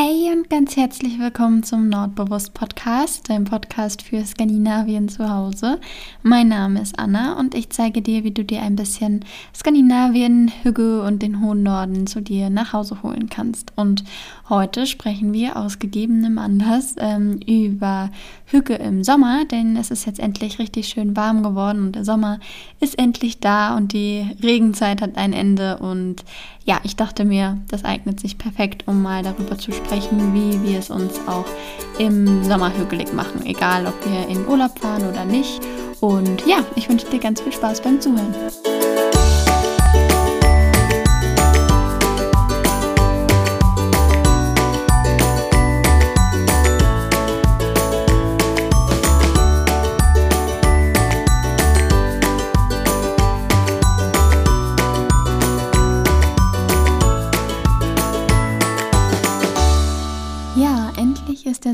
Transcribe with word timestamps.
Hey 0.00 0.30
und 0.32 0.48
ganz 0.48 0.76
herzlich 0.76 1.18
willkommen 1.18 1.64
zum 1.64 1.88
Nordbewusst 1.88 2.54
Podcast, 2.54 3.28
deinem 3.28 3.46
Podcast 3.46 4.02
für 4.02 4.24
Skandinavien 4.24 5.08
zu 5.08 5.28
Hause. 5.28 5.80
Mein 6.22 6.46
Name 6.46 6.80
ist 6.80 6.96
Anna 7.00 7.36
und 7.36 7.56
ich 7.56 7.70
zeige 7.70 8.00
dir, 8.00 8.22
wie 8.22 8.30
du 8.30 8.44
dir 8.44 8.62
ein 8.62 8.76
bisschen 8.76 9.24
Skandinavien, 9.52 10.52
Hügge 10.62 11.02
und 11.02 11.20
den 11.20 11.42
hohen 11.42 11.64
Norden 11.64 12.06
zu 12.06 12.22
dir 12.22 12.48
nach 12.48 12.72
Hause 12.72 13.02
holen 13.02 13.28
kannst. 13.28 13.72
Und 13.74 14.04
heute 14.48 14.86
sprechen 14.86 15.32
wir 15.32 15.56
aus 15.56 15.80
gegebenem 15.80 16.38
Anlass 16.38 16.94
ähm, 16.98 17.40
über 17.44 18.10
Hügge 18.46 18.74
im 18.74 19.02
Sommer, 19.02 19.46
denn 19.46 19.76
es 19.76 19.90
ist 19.90 20.06
jetzt 20.06 20.20
endlich 20.20 20.60
richtig 20.60 20.86
schön 20.86 21.16
warm 21.16 21.42
geworden 21.42 21.86
und 21.86 21.96
der 21.96 22.04
Sommer 22.04 22.38
ist 22.78 22.96
endlich 23.00 23.40
da 23.40 23.76
und 23.76 23.92
die 23.92 24.24
Regenzeit 24.44 25.02
hat 25.02 25.16
ein 25.16 25.32
Ende 25.32 25.78
und 25.78 26.24
ja, 26.68 26.78
ich 26.82 26.96
dachte 26.96 27.24
mir, 27.24 27.56
das 27.68 27.86
eignet 27.86 28.20
sich 28.20 28.36
perfekt, 28.36 28.84
um 28.86 29.00
mal 29.02 29.22
darüber 29.22 29.56
zu 29.56 29.72
sprechen, 29.72 30.34
wie 30.34 30.68
wir 30.68 30.78
es 30.78 30.90
uns 30.90 31.18
auch 31.26 31.46
im 31.98 32.44
Sommer 32.44 32.76
hügelig 32.76 33.14
machen, 33.14 33.46
egal 33.46 33.86
ob 33.86 33.94
wir 34.04 34.28
in 34.28 34.46
Urlaub 34.46 34.78
fahren 34.78 35.08
oder 35.08 35.24
nicht. 35.24 35.62
Und 36.00 36.46
ja, 36.46 36.58
ich 36.76 36.90
wünsche 36.90 37.06
dir 37.06 37.20
ganz 37.20 37.40
viel 37.40 37.52
Spaß 37.52 37.80
beim 37.80 38.02
Zuhören. 38.02 38.34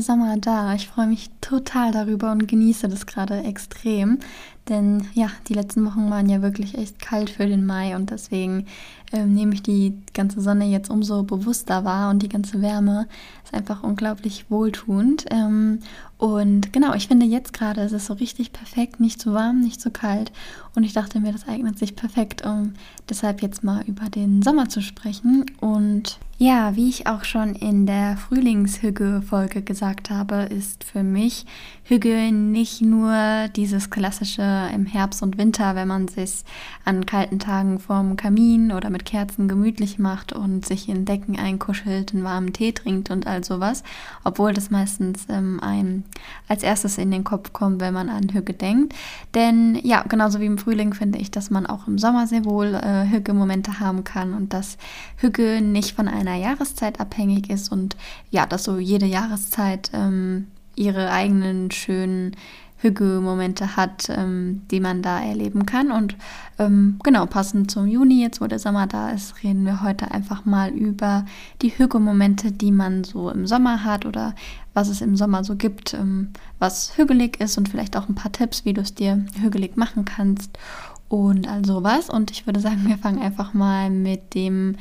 Sommer 0.05 0.37
da. 0.37 0.75
Ich 0.75 0.87
freue 0.87 1.07
mich 1.07 1.31
total 1.45 1.91
darüber 1.91 2.31
und 2.31 2.47
genieße 2.47 2.87
das 2.87 3.05
gerade 3.05 3.43
extrem. 3.43 4.17
Denn 4.67 5.05
ja, 5.13 5.29
die 5.47 5.53
letzten 5.53 5.85
Wochen 5.85 6.09
waren 6.09 6.27
ja 6.27 6.41
wirklich 6.41 6.75
echt 6.75 6.99
kalt 6.99 7.29
für 7.29 7.45
den 7.45 7.67
Mai 7.67 7.95
und 7.95 8.09
deswegen 8.09 8.65
ähm, 9.13 9.35
nehme 9.35 9.53
ich 9.53 9.61
die 9.61 9.93
ganze 10.15 10.41
Sonne 10.41 10.65
jetzt 10.65 10.89
umso 10.89 11.21
bewusster 11.21 11.85
wahr 11.85 12.09
und 12.09 12.23
die 12.23 12.29
ganze 12.29 12.63
Wärme 12.63 13.07
ist 13.43 13.53
einfach 13.53 13.83
unglaublich 13.83 14.49
wohltuend. 14.49 15.25
Ähm, 15.29 15.81
und 16.17 16.73
genau, 16.73 16.95
ich 16.95 17.07
finde 17.07 17.27
jetzt 17.27 17.53
gerade 17.53 17.81
ist 17.81 17.91
es 17.91 18.07
so 18.07 18.13
richtig 18.13 18.53
perfekt, 18.53 18.99
nicht 18.99 19.21
zu 19.21 19.33
warm, 19.33 19.59
nicht 19.59 19.81
zu 19.81 19.91
kalt. 19.91 20.31
Und 20.75 20.83
ich 20.83 20.93
dachte 20.93 21.19
mir, 21.19 21.31
das 21.31 21.47
eignet 21.47 21.77
sich 21.77 21.95
perfekt, 21.95 22.43
um 22.43 22.73
deshalb 23.07 23.43
jetzt 23.43 23.63
mal 23.63 23.83
über 23.85 24.09
den 24.09 24.41
Sommer 24.41 24.67
zu 24.67 24.81
sprechen. 24.81 25.45
Und 25.59 26.17
ja, 26.37 26.75
wie 26.75 26.89
ich 26.89 27.05
auch 27.05 27.23
schon 27.23 27.53
in 27.53 27.85
der 27.85 28.17
Frühlingshügge-Folge 28.17 29.61
gesagt 29.61 30.09
habe, 30.09 30.43
ist 30.43 30.83
für 30.83 31.03
mich 31.03 31.34
Hügge 31.87 32.31
nicht 32.31 32.81
nur 32.81 33.47
dieses 33.55 33.91
klassische 33.91 34.69
im 34.73 34.87
Herbst 34.87 35.21
und 35.21 35.37
Winter, 35.37 35.75
wenn 35.75 35.87
man 35.87 36.07
sich 36.07 36.43
an 36.83 37.05
kalten 37.05 37.37
Tagen 37.37 37.79
vorm 37.79 38.15
Kamin 38.15 38.71
oder 38.71 38.89
mit 38.89 39.05
Kerzen 39.05 39.47
gemütlich 39.47 39.99
macht 39.99 40.33
und 40.33 40.65
sich 40.65 40.89
in 40.89 41.05
Decken 41.05 41.37
einkuschelt, 41.37 42.13
einen 42.13 42.23
warmen 42.23 42.53
Tee 42.53 42.71
trinkt 42.71 43.11
und 43.11 43.27
all 43.27 43.43
sowas, 43.43 43.83
obwohl 44.23 44.53
das 44.53 44.71
meistens 44.71 45.27
ähm, 45.29 45.59
einem 45.59 46.05
als 46.47 46.63
erstes 46.63 46.97
in 46.97 47.11
den 47.11 47.23
Kopf 47.23 47.53
kommt, 47.53 47.79
wenn 47.81 47.93
man 47.93 48.09
an 48.09 48.33
Hügge 48.33 48.53
denkt. 48.53 48.95
Denn 49.35 49.79
ja, 49.83 50.01
genauso 50.09 50.39
wie 50.39 50.47
im 50.47 50.57
Frühling 50.57 50.95
finde 50.95 51.19
ich, 51.19 51.29
dass 51.29 51.51
man 51.51 51.67
auch 51.67 51.87
im 51.87 51.99
Sommer 51.99 52.25
sehr 52.25 52.45
wohl 52.45 52.73
äh, 52.73 53.07
Hügge-Momente 53.11 53.79
haben 53.79 54.03
kann 54.03 54.33
und 54.33 54.53
dass 54.53 54.79
Hügge 55.17 55.61
nicht 55.61 55.95
von 55.95 56.07
einer 56.07 56.35
Jahreszeit 56.35 56.99
abhängig 56.99 57.51
ist 57.51 57.71
und 57.71 57.95
ja, 58.31 58.47
dass 58.47 58.63
so 58.63 58.79
jede 58.79 59.05
Jahreszeit 59.05 59.91
ähm, 59.93 60.47
ihre 60.75 61.11
eigenen 61.11 61.71
schönen 61.71 62.35
Hügge-Momente 62.77 63.75
hat, 63.75 64.09
ähm, 64.09 64.61
die 64.69 64.79
man 64.79 65.01
da 65.01 65.19
erleben 65.19 65.65
kann. 65.65 65.91
Und 65.91 66.15
ähm, 66.59 66.99
genau, 67.03 67.25
passend 67.25 67.71
zum 67.71 67.87
Juni, 67.87 68.21
jetzt 68.21 68.41
wo 68.41 68.47
der 68.47 68.59
Sommer 68.59 68.85
da 68.85 69.09
ist, 69.09 69.43
reden 69.43 69.65
wir 69.65 69.81
heute 69.81 70.11
einfach 70.11 70.45
mal 70.45 70.69
über 70.69 71.25
die 71.61 71.69
Hügge-Momente, 71.69 72.51
die 72.51 72.71
man 72.71 73.03
so 73.03 73.29
im 73.29 73.47
Sommer 73.47 73.83
hat 73.83 74.05
oder 74.05 74.35
was 74.73 74.89
es 74.89 75.01
im 75.01 75.15
Sommer 75.15 75.43
so 75.43 75.55
gibt, 75.55 75.93
ähm, 75.93 76.29
was 76.59 76.97
hügelig 76.97 77.39
ist 77.39 77.57
und 77.57 77.69
vielleicht 77.69 77.95
auch 77.97 78.09
ein 78.09 78.15
paar 78.15 78.31
Tipps, 78.31 78.65
wie 78.65 78.73
du 78.73 78.81
es 78.81 78.93
dir 78.93 79.25
hügelig 79.41 79.77
machen 79.77 80.05
kannst 80.05 80.57
und 81.07 81.47
all 81.47 81.65
sowas. 81.65 82.09
Und 82.09 82.29
ich 82.31 82.45
würde 82.45 82.59
sagen, 82.59 82.83
wir 82.85 82.97
fangen 82.97 83.21
einfach 83.21 83.53
mal 83.53 83.89
mit 83.89 84.35
dem 84.35 84.75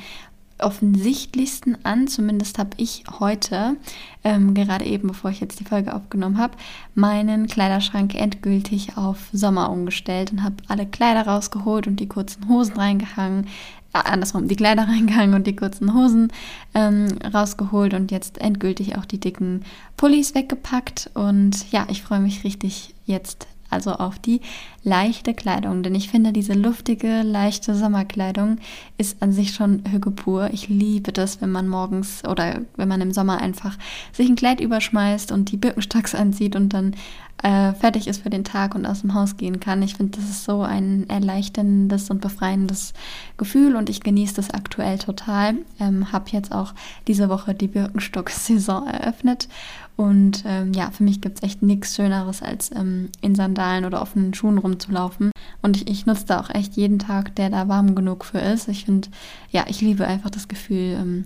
offensichtlichsten 0.64 1.84
an. 1.84 2.08
Zumindest 2.08 2.58
habe 2.58 2.70
ich 2.76 3.04
heute, 3.20 3.76
ähm, 4.24 4.54
gerade 4.54 4.84
eben 4.84 5.08
bevor 5.08 5.30
ich 5.30 5.40
jetzt 5.40 5.60
die 5.60 5.64
Folge 5.64 5.94
aufgenommen 5.94 6.38
habe, 6.38 6.56
meinen 6.94 7.46
Kleiderschrank 7.46 8.14
endgültig 8.14 8.96
auf 8.96 9.28
Sommer 9.32 9.70
umgestellt 9.70 10.32
und 10.32 10.42
habe 10.42 10.56
alle 10.68 10.86
Kleider 10.86 11.26
rausgeholt 11.26 11.86
und 11.86 12.00
die 12.00 12.08
kurzen 12.08 12.48
Hosen 12.48 12.76
reingehangen. 12.76 13.46
Äh, 13.92 13.98
andersrum, 14.04 14.48
die 14.48 14.56
Kleider 14.56 14.82
reingehangen 14.88 15.34
und 15.34 15.46
die 15.46 15.56
kurzen 15.56 15.94
Hosen 15.94 16.32
ähm, 16.74 17.08
rausgeholt 17.32 17.94
und 17.94 18.10
jetzt 18.10 18.38
endgültig 18.38 18.96
auch 18.96 19.04
die 19.04 19.20
dicken 19.20 19.64
Pullis 19.96 20.34
weggepackt. 20.34 21.10
Und 21.14 21.70
ja, 21.70 21.86
ich 21.90 22.02
freue 22.02 22.20
mich 22.20 22.44
richtig 22.44 22.94
jetzt 23.06 23.46
also 23.74 23.92
auf 23.92 24.18
die 24.18 24.40
leichte 24.82 25.34
Kleidung. 25.34 25.82
Denn 25.82 25.94
ich 25.94 26.08
finde, 26.08 26.32
diese 26.32 26.54
luftige, 26.54 27.22
leichte 27.22 27.74
Sommerkleidung 27.74 28.58
ist 28.96 29.22
an 29.22 29.32
sich 29.32 29.52
schon 29.52 29.82
Hüge 29.90 30.10
pur. 30.10 30.50
Ich 30.52 30.68
liebe 30.68 31.12
das, 31.12 31.40
wenn 31.40 31.50
man 31.50 31.68
morgens 31.68 32.24
oder 32.24 32.60
wenn 32.76 32.88
man 32.88 33.00
im 33.00 33.12
Sommer 33.12 33.38
einfach 33.38 33.76
sich 34.12 34.28
ein 34.28 34.36
Kleid 34.36 34.60
überschmeißt 34.60 35.32
und 35.32 35.50
die 35.50 35.56
Birkenstocks 35.56 36.14
anzieht 36.14 36.56
und 36.56 36.72
dann 36.72 36.94
äh, 37.42 37.74
fertig 37.74 38.08
ist 38.08 38.22
für 38.22 38.30
den 38.30 38.44
Tag 38.44 38.74
und 38.74 38.86
aus 38.86 39.02
dem 39.02 39.12
Haus 39.12 39.36
gehen 39.36 39.60
kann. 39.60 39.82
Ich 39.82 39.96
finde, 39.96 40.18
das 40.18 40.30
ist 40.30 40.44
so 40.44 40.62
ein 40.62 41.08
erleichterndes 41.10 42.08
und 42.08 42.22
befreiendes 42.22 42.94
Gefühl 43.36 43.76
und 43.76 43.90
ich 43.90 44.00
genieße 44.00 44.34
das 44.34 44.50
aktuell 44.50 44.98
total. 44.98 45.56
Ähm, 45.78 46.10
Habe 46.10 46.30
jetzt 46.30 46.52
auch 46.52 46.72
diese 47.06 47.28
Woche 47.28 47.54
die 47.54 47.68
Birkenstock-Saison 47.68 48.86
eröffnet 48.86 49.48
und 49.96 50.42
ähm, 50.46 50.72
ja, 50.72 50.90
für 50.90 51.04
mich 51.04 51.20
gibt 51.20 51.38
es 51.38 51.42
echt 51.44 51.62
nichts 51.62 51.94
Schöneres, 51.94 52.42
als 52.42 52.72
ähm, 52.72 53.10
in 53.20 53.34
Sandalen 53.34 53.84
oder 53.84 54.02
offenen 54.02 54.34
Schuhen 54.34 54.58
rumzulaufen. 54.58 55.30
Und 55.62 55.76
ich, 55.76 55.88
ich 55.88 56.06
nutze 56.06 56.26
da 56.26 56.40
auch 56.40 56.50
echt 56.50 56.74
jeden 56.74 56.98
Tag, 56.98 57.36
der 57.36 57.48
da 57.48 57.68
warm 57.68 57.94
genug 57.94 58.24
für 58.24 58.40
ist. 58.40 58.68
Ich 58.68 58.86
finde, 58.86 59.08
ja, 59.50 59.64
ich 59.68 59.80
liebe 59.80 60.06
einfach 60.06 60.30
das 60.30 60.48
Gefühl, 60.48 60.98
ähm, 61.00 61.24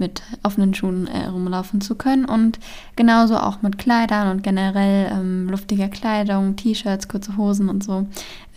mit 0.00 0.22
offenen 0.42 0.74
Schuhen 0.74 1.06
äh, 1.06 1.26
rumlaufen 1.26 1.80
zu 1.80 1.94
können. 1.94 2.24
Und 2.24 2.58
genauso 2.96 3.36
auch 3.36 3.62
mit 3.62 3.78
Kleidern 3.78 4.30
und 4.30 4.42
generell 4.42 5.12
ähm, 5.12 5.48
luftiger 5.48 5.88
Kleidung, 5.88 6.56
T-Shirts, 6.56 7.06
kurze 7.06 7.36
Hosen 7.36 7.68
und 7.68 7.84
so. 7.84 8.06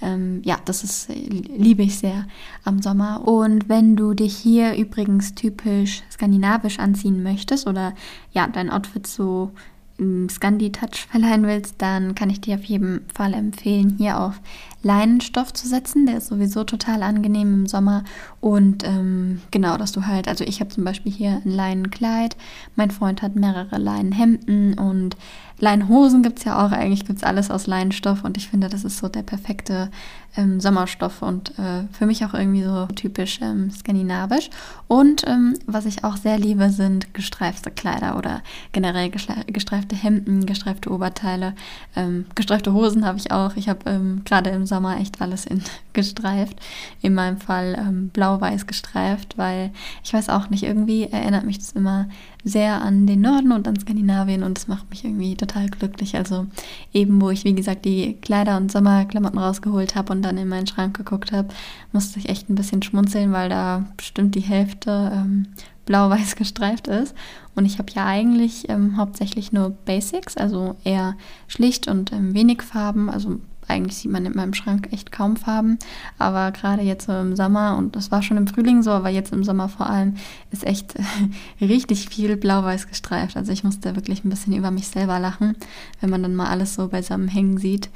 Ähm, 0.01 0.41
ja, 0.43 0.57
das 0.65 0.83
ist, 0.83 1.09
äh, 1.09 1.13
liebe 1.13 1.83
ich 1.83 1.99
sehr 1.99 2.25
am 2.63 2.81
Sommer. 2.81 3.27
Und 3.27 3.67
wenn 3.69 3.95
du 3.95 4.13
dich 4.13 4.35
hier 4.35 4.75
übrigens 4.75 5.35
typisch 5.35 6.01
skandinavisch 6.09 6.79
anziehen 6.79 7.21
möchtest 7.21 7.67
oder 7.67 7.93
ja, 8.33 8.47
dein 8.47 8.69
Outfit 8.69 9.07
so 9.07 9.51
Scandi-Touch 9.99 11.07
verleihen 11.09 11.45
willst, 11.45 11.75
dann 11.77 12.15
kann 12.15 12.29
ich 12.29 12.41
dir 12.41 12.55
auf 12.55 12.63
jeden 12.63 13.05
Fall 13.13 13.33
empfehlen, 13.33 13.95
hier 13.97 14.19
auf 14.19 14.39
Leinenstoff 14.83 15.53
zu 15.53 15.67
setzen. 15.67 16.05
Der 16.05 16.17
ist 16.17 16.27
sowieso 16.27 16.63
total 16.63 17.01
angenehm 17.01 17.53
im 17.53 17.67
Sommer. 17.67 18.03
Und 18.41 18.85
ähm, 18.85 19.41
genau, 19.49 19.77
dass 19.77 19.91
du 19.93 20.05
halt, 20.05 20.27
also 20.27 20.43
ich 20.43 20.59
habe 20.59 20.69
zum 20.69 20.83
Beispiel 20.83 21.11
hier 21.11 21.41
ein 21.43 21.51
Leinenkleid, 21.51 22.35
mein 22.75 22.91
Freund 22.91 23.21
hat 23.21 23.35
mehrere 23.35 23.77
Leinenhemden 23.77 24.77
und 24.77 25.17
Leinenhosen 25.59 26.23
gibt 26.23 26.39
es 26.39 26.45
ja 26.45 26.65
auch. 26.65 26.71
Eigentlich 26.71 27.05
gibt 27.05 27.19
es 27.19 27.23
alles 27.23 27.49
aus 27.49 27.67
Leinenstoff 27.67 28.23
und 28.23 28.37
ich 28.37 28.49
finde, 28.49 28.67
das 28.67 28.83
ist 28.83 28.97
so 28.97 29.07
der 29.07 29.23
perfekte 29.23 29.89
ähm, 30.35 30.59
Sommerstoff 30.59 31.21
und 31.21 31.57
äh, 31.59 31.83
für 31.91 32.05
mich 32.05 32.25
auch 32.25 32.33
irgendwie 32.33 32.63
so 32.63 32.87
typisch 32.87 33.39
ähm, 33.41 33.71
skandinavisch. 33.71 34.49
Und 34.87 35.25
ähm, 35.27 35.53
was 35.65 35.85
ich 35.85 36.03
auch 36.03 36.17
sehr 36.17 36.37
liebe, 36.37 36.69
sind 36.69 37.13
gestreifte 37.13 37.71
Kleider 37.71 38.17
oder 38.17 38.41
generell 38.71 39.09
gestreifte 39.09 39.95
Hemden, 39.95 40.45
gestreifte 40.45 40.91
Oberteile. 40.91 41.53
Ähm, 41.95 42.25
gestreifte 42.35 42.73
Hosen 42.73 43.05
habe 43.05 43.17
ich 43.17 43.31
auch. 43.31 43.55
Ich 43.55 43.69
habe 43.69 43.89
ähm, 43.89 44.21
gerade 44.25 44.49
im 44.49 44.65
Sommer 44.65 44.72
echt 44.99 45.21
alles 45.21 45.45
in 45.45 45.61
gestreift. 45.93 46.57
In 47.01 47.13
meinem 47.13 47.37
Fall 47.37 47.75
ähm, 47.77 48.09
blau-weiß 48.09 48.67
gestreift, 48.67 49.37
weil 49.37 49.71
ich 50.03 50.13
weiß 50.13 50.29
auch 50.29 50.49
nicht, 50.49 50.63
irgendwie 50.63 51.03
erinnert 51.03 51.45
mich 51.45 51.59
das 51.59 51.73
immer 51.73 52.07
sehr 52.43 52.81
an 52.81 53.07
den 53.07 53.21
Norden 53.21 53.51
und 53.51 53.67
an 53.67 53.79
Skandinavien 53.79 54.43
und 54.43 54.57
das 54.57 54.67
macht 54.67 54.89
mich 54.89 55.05
irgendwie 55.05 55.35
total 55.35 55.67
glücklich. 55.67 56.15
Also 56.15 56.47
eben, 56.93 57.21
wo 57.21 57.29
ich, 57.29 57.43
wie 57.43 57.55
gesagt, 57.55 57.85
die 57.85 58.15
Kleider 58.15 58.57
und 58.57 58.71
Sommerklamotten 58.71 59.39
rausgeholt 59.39 59.95
habe 59.95 60.11
und 60.11 60.21
dann 60.21 60.37
in 60.37 60.49
meinen 60.49 60.67
Schrank 60.67 60.97
geguckt 60.97 61.31
habe, 61.31 61.49
musste 61.91 62.19
ich 62.19 62.29
echt 62.29 62.49
ein 62.49 62.55
bisschen 62.55 62.81
schmunzeln, 62.81 63.31
weil 63.31 63.49
da 63.49 63.85
bestimmt 63.95 64.35
die 64.35 64.41
Hälfte 64.41 65.11
ähm, 65.13 65.47
blau-weiß 65.85 66.35
gestreift 66.37 66.87
ist. 66.87 67.15
Und 67.55 67.65
ich 67.65 67.77
habe 67.77 67.91
ja 67.93 68.05
eigentlich 68.05 68.69
ähm, 68.69 68.97
hauptsächlich 68.97 69.51
nur 69.51 69.69
Basics, 69.69 70.37
also 70.37 70.75
eher 70.83 71.15
schlicht 71.47 71.87
und 71.87 72.11
ähm, 72.11 72.33
wenig 72.33 72.61
Farben. 72.61 73.09
Also 73.09 73.39
eigentlich 73.67 73.97
sieht 73.97 74.11
man 74.11 74.25
in 74.25 74.35
meinem 74.35 74.53
Schrank 74.53 74.89
echt 74.91 75.11
kaum 75.11 75.35
Farben. 75.35 75.79
Aber 76.17 76.51
gerade 76.51 76.81
jetzt 76.81 77.07
so 77.07 77.13
im 77.13 77.35
Sommer, 77.35 77.77
und 77.77 77.95
das 77.95 78.11
war 78.11 78.21
schon 78.21 78.37
im 78.37 78.47
Frühling 78.47 78.83
so, 78.83 78.91
aber 78.91 79.09
jetzt 79.09 79.33
im 79.33 79.43
Sommer 79.43 79.69
vor 79.69 79.89
allem, 79.89 80.15
ist 80.51 80.65
echt 80.65 80.95
richtig 81.61 82.09
viel 82.09 82.37
blau-weiß 82.37 82.87
gestreift. 82.87 83.37
Also 83.37 83.51
ich 83.51 83.63
musste 83.63 83.95
wirklich 83.95 84.23
ein 84.23 84.29
bisschen 84.29 84.53
über 84.53 84.71
mich 84.71 84.87
selber 84.87 85.19
lachen, 85.19 85.55
wenn 86.01 86.09
man 86.09 86.23
dann 86.23 86.35
mal 86.35 86.47
alles 86.47 86.75
so 86.75 86.87
beisammen 86.87 87.27
hängen 87.27 87.57
sieht 87.57 87.89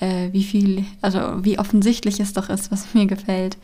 äh, 0.00 0.32
wie 0.32 0.44
viel, 0.44 0.84
also 1.00 1.44
wie 1.44 1.58
offensichtlich 1.58 2.20
es 2.20 2.32
doch 2.32 2.48
ist, 2.48 2.70
was 2.70 2.94
mir 2.94 3.06
gefällt. 3.06 3.56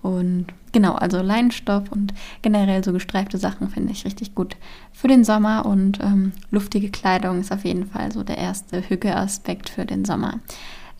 Und 0.00 0.46
genau, 0.72 0.94
also 0.94 1.20
Leinenstoff 1.20 1.90
und 1.90 2.14
generell 2.42 2.84
so 2.84 2.92
gestreifte 2.92 3.36
Sachen 3.36 3.68
finde 3.68 3.92
ich 3.92 4.04
richtig 4.04 4.34
gut 4.34 4.56
für 4.92 5.08
den 5.08 5.24
Sommer 5.24 5.66
und 5.66 5.98
ähm, 6.00 6.32
luftige 6.52 6.90
Kleidung 6.90 7.40
ist 7.40 7.50
auf 7.50 7.64
jeden 7.64 7.86
Fall 7.86 8.12
so 8.12 8.22
der 8.22 8.38
erste 8.38 8.88
Hücke-Aspekt 8.88 9.68
für 9.68 9.84
den 9.84 10.04
Sommer. 10.04 10.38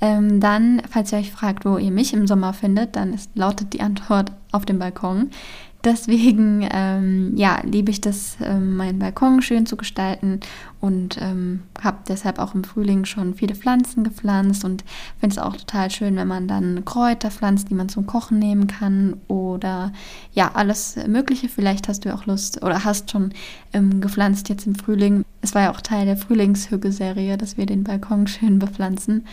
Ähm, 0.01 0.41
dann, 0.41 0.83
falls 0.89 1.13
ihr 1.13 1.19
euch 1.19 1.33
fragt, 1.33 1.65
wo 1.65 1.77
ihr 1.77 1.91
mich 1.91 2.13
im 2.13 2.27
Sommer 2.27 2.53
findet, 2.53 2.97
dann 2.97 3.13
ist, 3.13 3.31
lautet 3.35 3.73
die 3.73 3.81
Antwort 3.81 4.33
auf 4.53 4.65
dem 4.65 4.79
Balkon. 4.79 5.31
Deswegen 5.85 6.69
ähm, 6.73 7.37
ja, 7.37 7.61
liebe 7.63 7.93
ich 7.93 8.01
das, 8.01 8.37
ähm, 8.43 8.77
meinen 8.77 8.99
Balkon 8.99 9.43
schön 9.43 9.65
zu 9.65 9.77
gestalten 9.77 10.41
und 10.81 11.19
ähm, 11.21 11.63
habe 11.81 11.99
deshalb 12.09 12.41
auch 12.41 12.53
im 12.57 12.65
Frühling 12.65 13.05
schon 13.05 13.35
viele 13.35 13.55
Pflanzen 13.55 14.03
gepflanzt 14.03 14.65
und 14.65 14.85
finde 15.21 15.35
es 15.35 15.39
auch 15.39 15.57
total 15.57 15.89
schön, 15.93 16.17
wenn 16.17 16.27
man 16.27 16.49
dann 16.49 16.85
Kräuter 16.85 17.31
pflanzt, 17.31 17.71
die 17.71 17.75
man 17.75 17.89
zum 17.89 18.07
Kochen 18.07 18.41
nehmen 18.41 18.67
kann 18.67 19.19
oder 19.29 19.93
ja, 20.33 20.51
alles 20.53 20.97
Mögliche. 21.07 21.49
Vielleicht 21.49 21.87
hast 21.87 22.05
du 22.05 22.13
auch 22.13 22.27
Lust 22.27 22.61
oder 22.65 22.85
hast 22.85 23.13
schon 23.13 23.33
ähm, 23.73 24.01
gepflanzt 24.01 24.49
jetzt 24.49 24.67
im 24.67 24.75
Frühling. 24.75 25.25
Es 25.43 25.55
war 25.55 25.63
ja 25.63 25.71
auch 25.71 25.81
Teil 25.81 26.07
der 26.07 26.17
Frühlingshügge-Serie, 26.17 27.39
dass 27.39 27.57
wir 27.57 27.67
den 27.67 27.85
Balkon 27.85 28.27
schön 28.27 28.59
bepflanzen. 28.59 29.25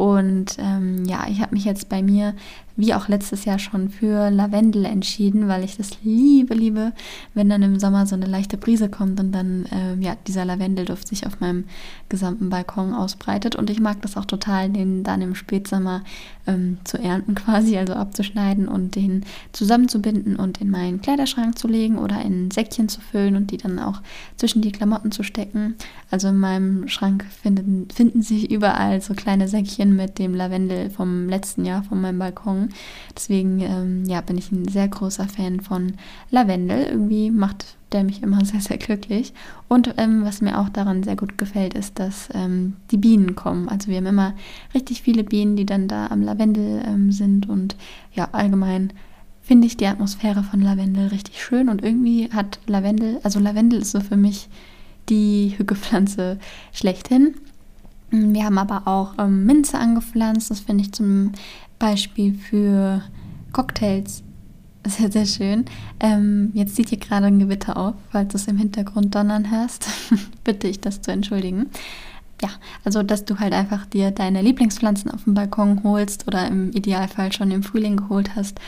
Und 0.00 0.56
ähm, 0.58 1.04
ja, 1.04 1.26
ich 1.28 1.42
habe 1.42 1.54
mich 1.54 1.66
jetzt 1.66 1.90
bei 1.90 2.02
mir, 2.02 2.32
wie 2.74 2.94
auch 2.94 3.08
letztes 3.08 3.44
Jahr 3.44 3.58
schon, 3.58 3.90
für 3.90 4.30
Lavendel 4.30 4.86
entschieden, 4.86 5.46
weil 5.46 5.62
ich 5.62 5.76
das 5.76 6.02
liebe, 6.02 6.54
liebe, 6.54 6.94
wenn 7.34 7.50
dann 7.50 7.60
im 7.60 7.78
Sommer 7.78 8.06
so 8.06 8.14
eine 8.14 8.24
leichte 8.24 8.56
Brise 8.56 8.88
kommt 8.88 9.20
und 9.20 9.30
dann 9.32 9.66
ähm, 9.70 10.00
ja, 10.00 10.16
dieser 10.26 10.46
Lavendelduft 10.46 11.06
sich 11.06 11.26
auf 11.26 11.40
meinem 11.40 11.64
gesamten 12.08 12.48
Balkon 12.48 12.94
ausbreitet. 12.94 13.56
Und 13.56 13.68
ich 13.68 13.78
mag 13.78 14.00
das 14.00 14.16
auch 14.16 14.24
total, 14.24 14.70
den 14.70 15.04
dann 15.04 15.20
im 15.20 15.34
Spätsommer 15.34 16.02
ähm, 16.46 16.78
zu 16.84 16.96
ernten 16.96 17.34
quasi, 17.34 17.76
also 17.76 17.92
abzuschneiden 17.92 18.68
und 18.68 18.96
den 18.96 19.26
zusammenzubinden 19.52 20.36
und 20.36 20.62
in 20.62 20.70
meinen 20.70 21.02
Kleiderschrank 21.02 21.58
zu 21.58 21.68
legen 21.68 21.98
oder 21.98 22.22
in 22.22 22.50
Säckchen 22.50 22.88
zu 22.88 23.02
füllen 23.02 23.36
und 23.36 23.50
die 23.50 23.58
dann 23.58 23.78
auch 23.78 24.00
zwischen 24.38 24.62
die 24.62 24.72
Klamotten 24.72 25.12
zu 25.12 25.24
stecken. 25.24 25.74
Also 26.10 26.28
in 26.28 26.38
meinem 26.38 26.88
Schrank 26.88 27.26
finden, 27.42 27.86
finden 27.94 28.22
sich 28.22 28.50
überall 28.50 29.02
so 29.02 29.12
kleine 29.12 29.46
Säckchen 29.46 29.89
mit 29.96 30.18
dem 30.18 30.34
Lavendel 30.34 30.90
vom 30.90 31.28
letzten 31.28 31.64
Jahr 31.64 31.82
von 31.82 32.00
meinem 32.00 32.18
Balkon. 32.18 32.70
Deswegen 33.14 33.60
ähm, 33.60 34.04
ja, 34.06 34.20
bin 34.20 34.38
ich 34.38 34.50
ein 34.52 34.68
sehr 34.68 34.88
großer 34.88 35.28
Fan 35.28 35.60
von 35.60 35.94
Lavendel. 36.30 36.84
Irgendwie 36.84 37.30
macht 37.30 37.76
der 37.92 38.04
mich 38.04 38.22
immer 38.22 38.44
sehr, 38.44 38.60
sehr 38.60 38.78
glücklich. 38.78 39.32
Und 39.68 39.94
ähm, 39.96 40.24
was 40.24 40.40
mir 40.40 40.58
auch 40.58 40.68
daran 40.68 41.02
sehr 41.02 41.16
gut 41.16 41.38
gefällt, 41.38 41.74
ist, 41.74 41.98
dass 41.98 42.28
ähm, 42.34 42.76
die 42.90 42.96
Bienen 42.96 43.34
kommen. 43.34 43.68
Also 43.68 43.88
wir 43.88 43.96
haben 43.96 44.06
immer 44.06 44.34
richtig 44.74 45.02
viele 45.02 45.24
Bienen, 45.24 45.56
die 45.56 45.66
dann 45.66 45.88
da 45.88 46.08
am 46.08 46.22
Lavendel 46.22 46.82
ähm, 46.86 47.12
sind. 47.12 47.48
Und 47.48 47.76
ja, 48.12 48.28
allgemein 48.32 48.92
finde 49.42 49.66
ich 49.66 49.76
die 49.76 49.86
Atmosphäre 49.86 50.42
von 50.42 50.60
Lavendel 50.60 51.08
richtig 51.08 51.42
schön. 51.42 51.68
Und 51.68 51.82
irgendwie 51.82 52.30
hat 52.32 52.60
Lavendel, 52.66 53.20
also 53.22 53.40
Lavendel 53.40 53.80
ist 53.80 53.92
so 53.92 54.00
für 54.00 54.16
mich 54.16 54.48
die 55.08 55.54
Hückepflanze 55.56 56.38
schlechthin. 56.72 57.34
Wir 58.10 58.44
haben 58.44 58.58
aber 58.58 58.86
auch 58.86 59.14
ähm, 59.18 59.46
Minze 59.46 59.78
angepflanzt. 59.78 60.50
Das 60.50 60.60
finde 60.60 60.84
ich 60.84 60.92
zum 60.92 61.32
Beispiel 61.78 62.34
für 62.34 63.02
Cocktails 63.52 64.22
sehr, 64.86 65.10
sehr 65.12 65.26
schön. 65.26 65.64
Ähm, 66.00 66.50
jetzt 66.54 66.76
sieht 66.76 66.88
hier 66.88 66.98
gerade 66.98 67.26
ein 67.26 67.38
Gewitter 67.38 67.76
auf, 67.76 67.94
falls 68.10 68.28
du 68.28 68.36
es 68.36 68.48
im 68.48 68.56
Hintergrund 68.56 69.14
donnern 69.14 69.50
hörst. 69.50 69.86
Bitte 70.44 70.68
ich 70.68 70.80
das 70.80 71.02
zu 71.02 71.12
entschuldigen. 71.12 71.70
Ja, 72.42 72.48
also 72.84 73.02
dass 73.02 73.26
du 73.26 73.38
halt 73.38 73.52
einfach 73.52 73.84
dir 73.84 74.10
deine 74.10 74.40
Lieblingspflanzen 74.40 75.10
auf 75.10 75.24
dem 75.24 75.34
Balkon 75.34 75.82
holst 75.84 76.26
oder 76.26 76.46
im 76.46 76.72
Idealfall 76.72 77.32
schon 77.32 77.50
im 77.50 77.62
Frühling 77.62 77.98
geholt 77.98 78.34
hast 78.34 78.58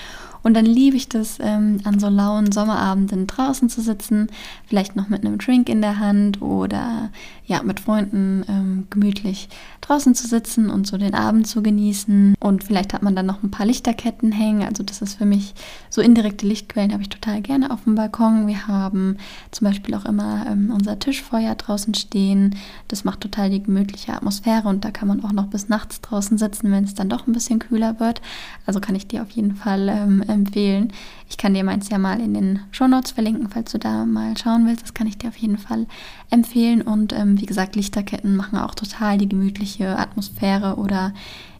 und 0.42 0.54
dann 0.54 0.66
liebe 0.66 0.96
ich 0.96 1.08
das, 1.08 1.38
ähm, 1.40 1.80
an 1.84 2.00
so 2.00 2.08
lauen 2.08 2.52
Sommerabenden 2.52 3.26
draußen 3.26 3.68
zu 3.68 3.80
sitzen, 3.80 4.28
vielleicht 4.66 4.96
noch 4.96 5.08
mit 5.08 5.24
einem 5.24 5.38
Drink 5.38 5.68
in 5.68 5.82
der 5.82 5.98
Hand 5.98 6.42
oder 6.42 7.10
ja, 7.46 7.62
mit 7.62 7.80
Freunden 7.80 8.44
ähm, 8.48 8.86
gemütlich 8.90 9.48
draußen 9.80 10.14
zu 10.14 10.26
sitzen 10.26 10.70
und 10.70 10.86
so 10.86 10.96
den 10.96 11.14
Abend 11.14 11.46
zu 11.46 11.62
genießen. 11.62 12.34
Und 12.40 12.64
vielleicht 12.64 12.94
hat 12.94 13.02
man 13.02 13.16
dann 13.16 13.26
noch 13.26 13.42
ein 13.42 13.50
paar 13.50 13.66
Lichterketten 13.66 14.32
hängen. 14.32 14.62
Also 14.62 14.82
das 14.82 15.02
ist 15.02 15.14
für 15.14 15.26
mich 15.26 15.54
so 15.90 16.00
indirekte 16.00 16.46
Lichtquellen 16.46 16.92
habe 16.92 17.02
ich 17.02 17.08
total 17.08 17.42
gerne 17.42 17.70
auf 17.70 17.84
dem 17.84 17.94
Balkon. 17.94 18.46
Wir 18.46 18.68
haben 18.68 19.18
zum 19.50 19.66
Beispiel 19.66 19.94
auch 19.94 20.04
immer 20.04 20.46
ähm, 20.48 20.72
unser 20.74 20.98
Tischfeuer 20.98 21.54
draußen 21.54 21.94
stehen. 21.94 22.56
Das 22.88 23.04
macht 23.04 23.20
total 23.20 23.50
die 23.50 23.62
gemütliche 23.62 24.14
Atmosphäre 24.14 24.68
und 24.68 24.84
da 24.84 24.90
kann 24.90 25.08
man 25.08 25.24
auch 25.24 25.32
noch 25.32 25.46
bis 25.46 25.68
nachts 25.68 26.00
draußen 26.00 26.38
sitzen, 26.38 26.70
wenn 26.70 26.84
es 26.84 26.94
dann 26.94 27.08
doch 27.08 27.26
ein 27.26 27.32
bisschen 27.32 27.58
kühler 27.58 28.00
wird. 28.00 28.22
Also 28.66 28.80
kann 28.80 28.94
ich 28.94 29.08
dir 29.08 29.22
auf 29.22 29.30
jeden 29.30 29.56
Fall 29.56 29.88
ähm, 29.88 30.24
empfehlen. 30.32 30.92
Ich 31.28 31.36
kann 31.36 31.54
dir 31.54 31.64
meins 31.64 31.88
ja 31.88 31.98
mal 31.98 32.20
in 32.20 32.34
den 32.34 32.60
Shownotes 32.72 33.12
verlinken, 33.12 33.48
falls 33.48 33.72
du 33.72 33.78
da 33.78 34.04
mal 34.04 34.36
schauen 34.36 34.66
willst. 34.66 34.82
Das 34.82 34.94
kann 34.94 35.06
ich 35.06 35.18
dir 35.18 35.28
auf 35.28 35.36
jeden 35.36 35.58
Fall 35.58 35.86
empfehlen. 36.30 36.82
Und 36.82 37.12
ähm, 37.12 37.40
wie 37.40 37.46
gesagt, 37.46 37.76
Lichterketten 37.76 38.36
machen 38.36 38.58
auch 38.58 38.74
total 38.74 39.18
die 39.18 39.28
gemütliche 39.28 39.98
Atmosphäre 39.98 40.76
oder 40.76 41.12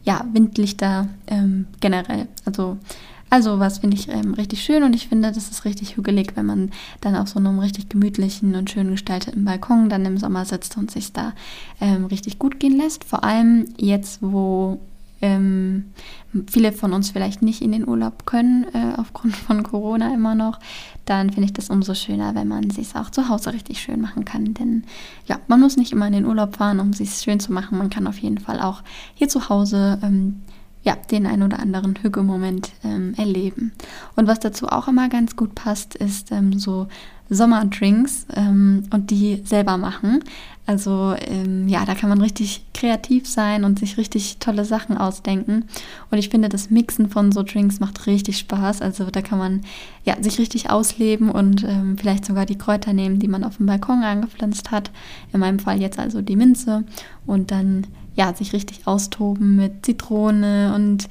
ja, 0.05 0.25
Windlichter 0.33 1.09
ähm, 1.29 1.67
generell. 1.81 2.27
Also 2.45 2.79
also 3.33 3.59
was 3.59 3.79
finde 3.79 3.97
ich 3.97 4.11
ähm, 4.11 4.35
richtig 4.35 4.63
schön 4.63 4.83
und 4.83 4.95
ich 4.95 5.09
finde, 5.09 5.33
das 5.33 5.51
ist 5.51 5.65
richtig 5.65 5.97
hügelig, 5.97 6.37
wenn 6.37 6.45
man 6.45 6.71
dann 7.01 7.17
auf 7.17 7.29
so 7.29 7.39
einem 7.39 7.61
richtig 7.61 7.89
gemütlichen 7.89 8.55
und 8.55 8.69
schön 8.69 8.91
gestalteten 8.91 9.47
Balkon 9.47 9.89
dann 9.89 10.05
im 10.05 10.19
Sommer 10.19 10.45
sitzt 10.45 10.77
und 10.77 10.91
sich 10.91 11.15
da 11.15 11.33
ähm, 11.81 12.05
richtig 12.05 12.39
gut 12.39 12.61
gehen 12.61 12.77
lässt. 12.77 13.05
Vor 13.05 13.25
allem 13.25 13.69
jetzt, 13.79 14.19
wo 14.21 14.81
ähm, 15.23 15.93
viele 16.51 16.73
von 16.73 16.93
uns 16.93 17.11
vielleicht 17.11 17.41
nicht 17.43 17.63
in 17.63 17.73
den 17.73 17.89
Urlaub 17.89 18.27
können, 18.27 18.67
äh, 18.75 18.95
aufgrund 18.97 19.35
von 19.37 19.63
Corona 19.63 20.13
immer 20.13 20.35
noch, 20.35 20.59
dann 21.05 21.31
finde 21.31 21.47
ich 21.47 21.53
das 21.53 21.71
umso 21.71 21.95
schöner, 21.95 22.35
wenn 22.35 22.49
man 22.49 22.65
es 22.65 22.77
sich 22.77 22.95
auch 22.95 23.11
zu 23.11 23.29
Hause 23.29 23.53
richtig 23.53 23.81
schön 23.81 24.01
machen 24.01 24.25
kann. 24.25 24.55
Denn 24.55 24.85
ja, 25.27 25.39
man 25.47 25.61
muss 25.61 25.77
nicht 25.77 25.93
immer 25.93 26.07
in 26.07 26.13
den 26.13 26.27
Urlaub 26.27 26.57
fahren, 26.57 26.81
um 26.81 26.93
sich 26.93 27.11
schön 27.11 27.41
zu 27.41 27.53
machen. 27.53 27.79
Man 27.79 27.91
kann 27.91 28.07
auf 28.07 28.19
jeden 28.19 28.39
Fall 28.39 28.61
auch 28.61 28.83
hier 29.15 29.29
zu 29.29 29.49
Hause 29.49 29.99
ähm, 30.03 30.43
ja, 30.83 30.97
den 30.97 31.27
ein 31.27 31.43
oder 31.43 31.61
anderen 31.61 31.95
Hügelmoment 31.95 32.73
ähm, 32.83 33.15
erleben. 33.17 33.73
Und 34.17 34.27
was 34.27 34.41
dazu 34.41 34.69
auch 34.69 34.89
immer 34.89 35.09
ganz 35.09 35.37
gut 35.37 35.55
passt, 35.55 35.95
ist 35.95 36.33
ähm, 36.33 36.59
so 36.59 36.89
Sommerdrinks 37.35 38.27
ähm, 38.35 38.85
und 38.93 39.11
die 39.11 39.43
selber 39.45 39.77
machen. 39.77 40.23
Also 40.65 41.17
ähm, 41.19 41.67
ja, 41.67 41.85
da 41.85 41.95
kann 41.95 42.09
man 42.09 42.21
richtig 42.21 42.65
kreativ 42.73 43.29
sein 43.29 43.65
und 43.65 43.81
sich 43.81 43.97
richtig 43.99 44.39
tolle 44.39 44.65
Sachen 44.65 44.97
ausdenken. 44.97 45.65
Und 46.11 46.19
ich 46.19 46.29
finde, 46.29 46.49
das 46.49 46.71
Mixen 46.71 47.09
von 47.09 47.33
so 47.33 47.43
Drinks 47.43 47.81
macht 47.81 48.07
richtig 48.07 48.39
Spaß. 48.39 48.81
Also 48.81 49.11
da 49.11 49.23
kann 49.23 49.39
man 49.39 49.63
ja 50.05 50.23
sich 50.23 50.39
richtig 50.39 50.71
ausleben 50.71 51.31
und 51.31 51.65
ähm, 51.65 51.99
vielleicht 51.99 52.25
sogar 52.25 52.47
die 52.47 52.59
Kräuter 52.59 52.93
nehmen, 52.93 53.19
die 53.19 53.29
man 53.29 53.43
auf 53.43 53.57
dem 53.57 53.67
Balkon 53.67 54.05
angepflanzt 54.05 54.71
hat. 54.71 54.93
In 55.33 55.41
meinem 55.41 55.59
Fall 55.59 55.81
jetzt 55.81 55.99
also 55.99 56.23
die 56.23 56.37
Minze 56.37 56.85
und 57.27 57.51
dann 57.51 57.87
ja 58.15 58.33
sich 58.35 58.53
richtig 58.53 58.87
austoben 58.87 59.57
mit 59.57 59.85
Zitrone 59.85 60.75
und 60.77 61.09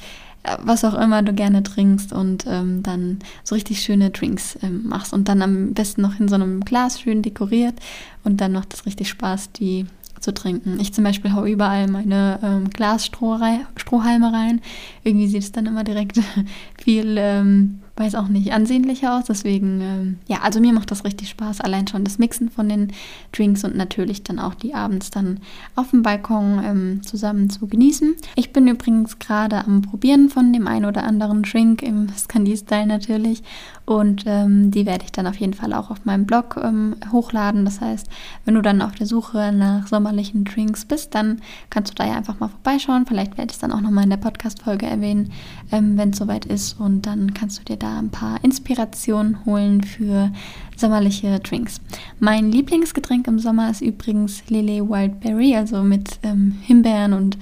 was 0.64 0.84
auch 0.84 0.96
immer 0.96 1.22
du 1.22 1.34
gerne 1.34 1.64
trinkst 1.64 2.14
und 2.14 2.46
ähm, 2.48 2.84
dann 2.84 3.20
so 3.44 3.56
richtig 3.56 3.82
schöne 3.82 4.10
Drinks 4.10 4.58
ähm, 4.64 4.88
machst 4.88 5.14
und 5.14 5.28
dann 5.28 5.42
am 5.42 5.74
besten 5.74 6.02
noch 6.02 6.20
in 6.20 6.28
so 6.28 6.36
einem 6.36 6.62
Glas 6.62 7.00
schön 7.00 7.22
dekoriert 7.22 7.76
und 8.24 8.42
dann 8.42 8.54
macht 8.54 8.74
es 8.74 8.86
richtig 8.86 9.10
Spaß, 9.10 9.52
die 9.52 9.86
zu 10.20 10.34
trinken. 10.34 10.80
Ich 10.80 10.94
zum 10.94 11.04
Beispiel 11.04 11.34
haue 11.34 11.50
überall 11.50 11.88
meine 11.88 12.40
ähm, 12.44 12.70
Glasstrohhalme 12.70 14.34
rein. 14.34 14.62
Irgendwie 15.04 15.28
sieht 15.28 15.44
es 15.44 15.52
dann 15.52 15.66
immer 15.66 15.84
direkt 15.84 16.20
viel 16.78 17.16
ähm, 17.18 17.80
weiß 18.02 18.16
auch 18.16 18.28
nicht, 18.28 18.52
ansehnlicher 18.52 19.18
aus. 19.18 19.26
Deswegen, 19.26 19.82
ähm, 19.82 20.20
ja, 20.28 20.40
also 20.42 20.60
mir 20.60 20.74
macht 20.74 20.90
das 20.90 21.06
richtig 21.06 21.30
Spaß. 21.30 21.62
Allein 21.62 21.88
schon 21.88 22.04
das 22.04 22.18
Mixen 22.18 22.50
von 22.50 22.68
den 22.68 22.92
Drinks 23.32 23.64
und 23.64 23.76
natürlich 23.76 24.24
dann 24.24 24.40
auch 24.40 24.56
die 24.56 24.74
abends 24.74 25.12
dann 25.12 25.40
auf 25.76 25.92
dem 25.92 26.02
Balkon 26.02 26.62
ähm, 26.64 27.04
zusammen 27.04 27.50
zu 27.50 27.68
genießen. 27.68 28.16
Ich 28.36 28.52
bin 28.52 28.68
übrigens 28.68 29.20
gerade 29.20 29.64
am 29.66 29.84
Probieren 29.84 30.30
von 30.30 30.52
dem 30.52 30.68
einen 30.68 30.86
oder 30.86 31.04
anderen 31.04 31.44
Drink 31.44 31.84
im 31.84 32.08
Scandi-Style 32.10 32.88
natürlich. 32.88 33.44
Und 33.86 34.24
ähm, 34.26 34.72
die 34.72 34.86
werde 34.86 35.04
ich 35.04 35.12
dann 35.12 35.28
auf 35.28 35.36
jeden 35.36 35.54
Fall 35.54 35.74
auch 35.74 35.92
auf 35.92 36.06
meinem 36.06 36.26
Blog 36.26 36.60
ähm, 36.64 36.96
hochladen. 37.12 37.66
Das 37.66 37.82
heißt, 37.82 38.08
wenn 38.46 38.56
du 38.56 38.62
dann 38.62 38.82
auf 38.82 38.96
der 38.96 39.06
Suche 39.06 39.52
nach 39.52 39.88
sommerlichen 39.88 40.46
Drinks 40.46 40.86
bist, 40.86 41.14
dann 41.14 41.42
kannst 41.70 41.92
du 41.92 41.96
da 41.96 42.08
ja 42.08 42.16
einfach 42.16 42.40
mal 42.40 42.48
vorbeischauen. 42.48 43.06
Vielleicht 43.06 43.38
werde 43.38 43.50
ich 43.52 43.56
es 43.56 43.60
dann 43.60 43.74
auch 43.74 43.82
nochmal 43.82 44.06
in 44.06 44.10
der 44.10 44.18
Podcast-Folge 44.18 44.86
erwähnen, 44.86 45.32
ähm, 45.72 45.98
wenn 45.98 46.12
es 46.12 46.18
soweit 46.18 46.46
ist. 46.46 46.80
Und 46.80 47.06
dann 47.06 47.34
kannst 47.34 47.60
du 47.60 47.64
dir 47.64 47.78
da 47.78 47.91
ein 48.00 48.10
paar 48.10 48.44
Inspirationen 48.44 49.46
holen 49.46 49.84
für 49.84 50.32
sommerliche 50.76 51.40
Drinks. 51.40 51.80
Mein 52.20 52.52
Lieblingsgetränk 52.52 53.28
im 53.28 53.40
Sommer 53.40 53.70
ist 53.70 53.82
übrigens 53.82 54.44
Lily 54.50 54.82
Wildberry, 54.82 55.56
also 55.56 55.84
mit 55.84 56.20
ähm, 56.24 56.58
Himbeeren 56.64 57.14
und 57.14 57.38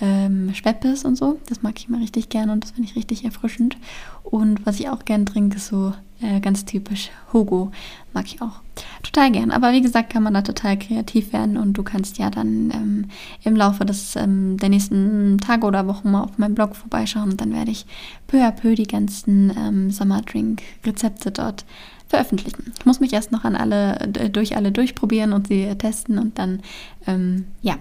ähm, 0.00 0.52
Schweppes 0.54 1.04
und 1.04 1.16
so. 1.16 1.38
Das 1.48 1.62
mag 1.62 1.78
ich 1.78 1.88
immer 1.88 2.00
richtig 2.00 2.28
gerne 2.28 2.52
und 2.52 2.64
das 2.64 2.72
finde 2.72 2.88
ich 2.88 2.96
richtig 2.96 3.24
erfrischend. 3.24 3.76
Und 4.22 4.64
was 4.66 4.80
ich 4.80 4.88
auch 4.88 5.04
gern 5.04 5.26
trinke, 5.26 5.56
ist 5.56 5.68
so 5.68 5.92
äh, 6.20 6.40
ganz 6.40 6.64
typisch 6.64 7.10
Hugo. 7.32 7.70
Mag 8.12 8.26
ich 8.26 8.40
auch 8.40 8.60
total 9.02 9.30
gern. 9.30 9.50
Aber 9.50 9.72
wie 9.72 9.82
gesagt, 9.82 10.10
kann 10.10 10.22
man 10.22 10.34
da 10.34 10.42
total 10.42 10.78
kreativ 10.78 11.32
werden 11.32 11.56
und 11.56 11.74
du 11.74 11.82
kannst 11.82 12.18
ja 12.18 12.30
dann 12.30 12.70
ähm, 12.72 13.04
im 13.44 13.56
Laufe 13.56 13.84
des, 13.84 14.16
ähm, 14.16 14.56
der 14.56 14.68
nächsten 14.68 15.38
Tage 15.38 15.66
oder 15.66 15.86
Wochen 15.86 16.10
mal 16.10 16.22
auf 16.22 16.38
meinem 16.38 16.54
Blog 16.54 16.76
vorbeischauen 16.76 17.30
und 17.30 17.40
dann 17.40 17.52
werde 17.52 17.70
ich 17.70 17.86
peu 18.26 18.42
à 18.42 18.50
peu 18.50 18.74
die 18.74 18.86
ganzen 18.86 19.52
ähm, 19.56 19.90
Sommerdrink-Rezepte 19.90 21.30
dort 21.30 21.64
veröffentlichen. 22.08 22.72
Ich 22.78 22.86
muss 22.86 23.00
mich 23.00 23.12
erst 23.12 23.32
noch 23.32 23.44
an 23.44 23.56
alle, 23.56 24.08
durch 24.30 24.56
alle 24.56 24.72
durchprobieren 24.72 25.32
und 25.32 25.48
sie 25.48 25.74
testen 25.76 26.18
und 26.18 26.38
dann, 26.38 26.60
ähm, 27.06 27.46
ja, 27.62 27.76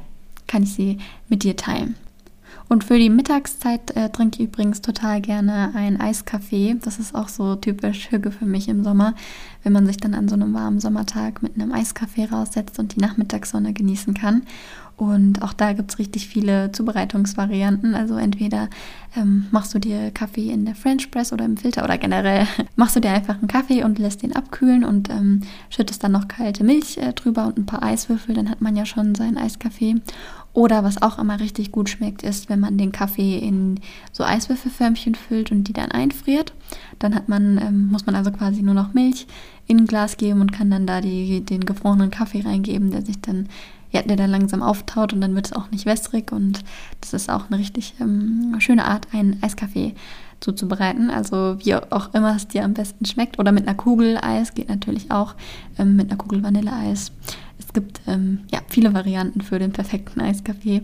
kann 0.48 0.63
ich 0.63 0.74
sie 0.74 0.98
mit 1.29 1.43
dir 1.43 1.55
teilen. 1.55 1.96
Und 2.69 2.83
für 2.83 2.98
die 2.98 3.10
Mittagszeit 3.10 3.95
äh, 3.95 4.10
trinke 4.10 4.41
ich 4.41 4.50
übrigens 4.50 4.81
total 4.81 5.22
gerne 5.22 5.74
einen 5.75 6.00
Eiskaffee. 6.00 6.75
Das 6.81 7.00
ist 7.00 7.13
auch 7.13 7.27
so 7.27 7.55
typisch 7.55 8.12
Hüge 8.12 8.31
für 8.31 8.45
mich 8.45 8.67
im 8.67 8.83
Sommer, 8.83 9.15
wenn 9.63 9.74
man 9.74 9.86
sich 9.86 9.98
dann 9.98 10.13
an 10.13 10.27
so 10.27 10.36
einem 10.36 10.53
warmen 10.53 10.79
Sommertag 10.79 11.43
mit 11.43 11.55
einem 11.55 11.72
Eiskaffee 11.72 12.25
raussetzt 12.25 12.79
und 12.79 12.95
die 12.95 13.00
Nachmittagssonne 13.00 13.74
genießen 13.74 14.13
kann. 14.13 14.43
Und 14.95 15.41
auch 15.41 15.53
da 15.53 15.74
gibt 15.74 15.91
es 15.91 16.00
richtig 16.00 16.27
viele 16.27 16.72
Zubereitungsvarianten. 16.72 17.95
Also 17.95 18.15
entweder 18.15 18.69
ähm, 19.17 19.48
machst 19.51 19.74
du 19.74 19.79
dir 19.79 20.12
Kaffee 20.12 20.51
in 20.51 20.65
der 20.65 20.75
French 20.75 21.10
Press 21.10 21.33
oder 21.33 21.45
im 21.45 21.57
Filter 21.57 21.83
oder 21.83 21.98
generell 21.98 22.48
machst 22.75 22.95
du 22.95 23.00
dir 23.00 23.12
einfach 23.12 23.39
einen 23.39 23.48
Kaffee 23.48 23.83
und 23.83 23.98
lässt 23.98 24.22
den 24.22 24.36
abkühlen 24.36 24.83
und 24.83 25.10
ähm, 25.10 25.41
schüttest 25.69 26.03
dann 26.03 26.12
noch 26.12 26.27
kalte 26.27 26.63
Milch 26.63 26.98
äh, 26.98 27.13
drüber 27.13 27.48
und 27.48 27.57
ein 27.57 27.65
paar 27.65 27.81
Eiswürfel. 27.81 28.36
Dann 28.36 28.50
hat 28.50 28.62
man 28.62 28.75
ja 28.75 28.86
schon 28.86 29.15
seinen 29.15 29.38
Eiskaffee. 29.38 29.95
Oder 30.53 30.83
was 30.83 31.01
auch 31.01 31.17
immer 31.17 31.39
richtig 31.39 31.72
gut 31.72 31.89
schmeckt, 31.89 32.22
ist, 32.22 32.48
wenn 32.48 32.60
man 32.60 32.77
den 32.77 32.91
Kaffee 32.91 33.39
in 33.39 33.79
so 34.12 34.24
Eiswürfelförmchen 34.24 35.15
füllt 35.15 35.51
und 35.51 35.63
die 35.63 35.74
dann 35.74 35.91
einfriert. 35.91 36.53
Dann 37.00 37.15
hat 37.15 37.27
man, 37.27 37.57
ähm, 37.57 37.88
muss 37.88 38.05
man 38.05 38.15
also 38.15 38.31
quasi 38.31 38.62
nur 38.62 38.75
noch 38.75 38.93
Milch 38.93 39.25
in 39.65 39.79
ein 39.79 39.88
Glas 39.88 40.17
geben 40.17 40.41
und 40.41 40.51
kann 40.51 40.69
dann 40.69 40.86
da 40.86 41.01
die, 41.01 41.41
den 41.41 41.65
gefrorenen 41.65 42.12
Kaffee 42.12 42.41
reingeben, 42.41 42.91
der 42.91 43.03
sich 43.03 43.19
dann, 43.19 43.50
ja, 43.91 44.03
der 44.03 44.15
dann 44.15 44.29
langsam 44.29 44.62
auftaut 44.62 45.12
und 45.12 45.22
dann 45.22 45.33
wird 45.33 45.48
es 45.48 45.53
auch 45.53 45.72
nicht 45.72 45.88
wässrig 45.88 46.31
und 46.31 46.63
das 47.01 47.13
ist 47.13 47.31
auch 47.31 47.48
eine 47.50 47.57
richtig 47.57 47.95
ähm, 48.00 48.55
schöne 48.60 48.86
Art, 48.86 49.07
einen 49.12 49.41
Eiskaffee 49.41 49.95
zuzubereiten. 50.43 51.09
Also 51.09 51.57
wie 51.59 51.75
auch 51.75 52.13
immer 52.13 52.35
es 52.35 52.47
dir 52.47 52.63
am 52.63 52.73
besten 52.73 53.05
schmeckt. 53.05 53.39
Oder 53.39 53.51
mit 53.51 53.67
einer 53.67 53.77
Kugel 53.77 54.17
Eis 54.21 54.53
geht 54.53 54.69
natürlich 54.69 55.09
auch. 55.12 55.35
Ähm, 55.77 55.95
mit 55.95 56.09
einer 56.09 56.17
Kugel 56.17 56.43
Vanilleeis. 56.43 57.12
Es 57.57 57.71
gibt 57.71 58.01
ähm, 58.07 58.39
ja, 58.51 58.59
viele 58.67 58.93
Varianten 58.93 59.41
für 59.41 59.57
den 59.57 59.71
perfekten 59.71 60.21
Eiskaffee. 60.21 60.81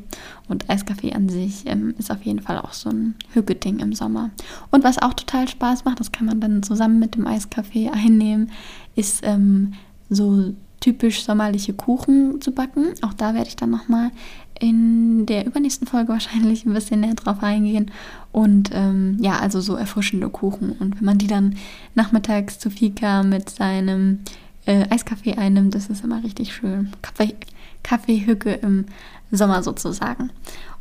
Und 0.47 0.69
Eiskaffee 0.69 1.13
an 1.13 1.29
sich 1.29 1.63
ähm, 1.65 1.93
ist 1.97 2.11
auf 2.11 2.23
jeden 2.23 2.41
Fall 2.41 2.57
auch 2.57 2.73
so 2.73 2.89
ein 2.89 3.15
Hügeding 3.33 3.79
im 3.79 3.93
Sommer. 3.93 4.31
Und 4.71 4.83
was 4.83 4.99
auch 4.99 5.13
total 5.13 5.47
Spaß 5.47 5.85
macht, 5.85 5.99
das 5.99 6.11
kann 6.11 6.25
man 6.25 6.39
dann 6.39 6.63
zusammen 6.63 6.99
mit 6.99 7.15
dem 7.15 7.27
Eiskaffee 7.27 7.89
einnehmen, 7.89 8.51
ist 8.95 9.21
ähm, 9.23 9.73
so 10.09 10.53
typisch 10.79 11.23
sommerliche 11.23 11.73
Kuchen 11.73 12.41
zu 12.41 12.51
backen. 12.51 12.93
Auch 13.01 13.13
da 13.13 13.33
werde 13.33 13.49
ich 13.49 13.55
dann 13.55 13.69
nochmal 13.69 14.11
in 14.59 15.25
der 15.25 15.45
übernächsten 15.45 15.87
Folge 15.87 16.09
wahrscheinlich 16.09 16.65
ein 16.65 16.73
bisschen 16.73 16.99
näher 17.01 17.15
drauf 17.15 17.41
eingehen. 17.41 17.91
Und 18.31 18.69
ähm, 18.73 19.17
ja, 19.21 19.39
also 19.39 19.61
so 19.61 19.75
erfrischende 19.75 20.29
Kuchen. 20.29 20.73
Und 20.73 20.97
wenn 20.97 21.05
man 21.05 21.17
die 21.17 21.27
dann 21.27 21.55
nachmittags 21.95 22.59
zu 22.59 22.69
Fika 22.69 23.23
mit 23.23 23.49
seinem 23.49 24.19
äh, 24.65 24.85
Eiskaffee 24.89 25.35
einnimmt, 25.35 25.75
das 25.75 25.87
ist 25.87 26.03
immer 26.03 26.23
richtig 26.23 26.53
schön. 26.53 26.91
Kaffee, 27.01 27.35
Kaffeehücke 27.83 28.51
im 28.53 28.85
Sommer 29.31 29.63
sozusagen. 29.63 30.31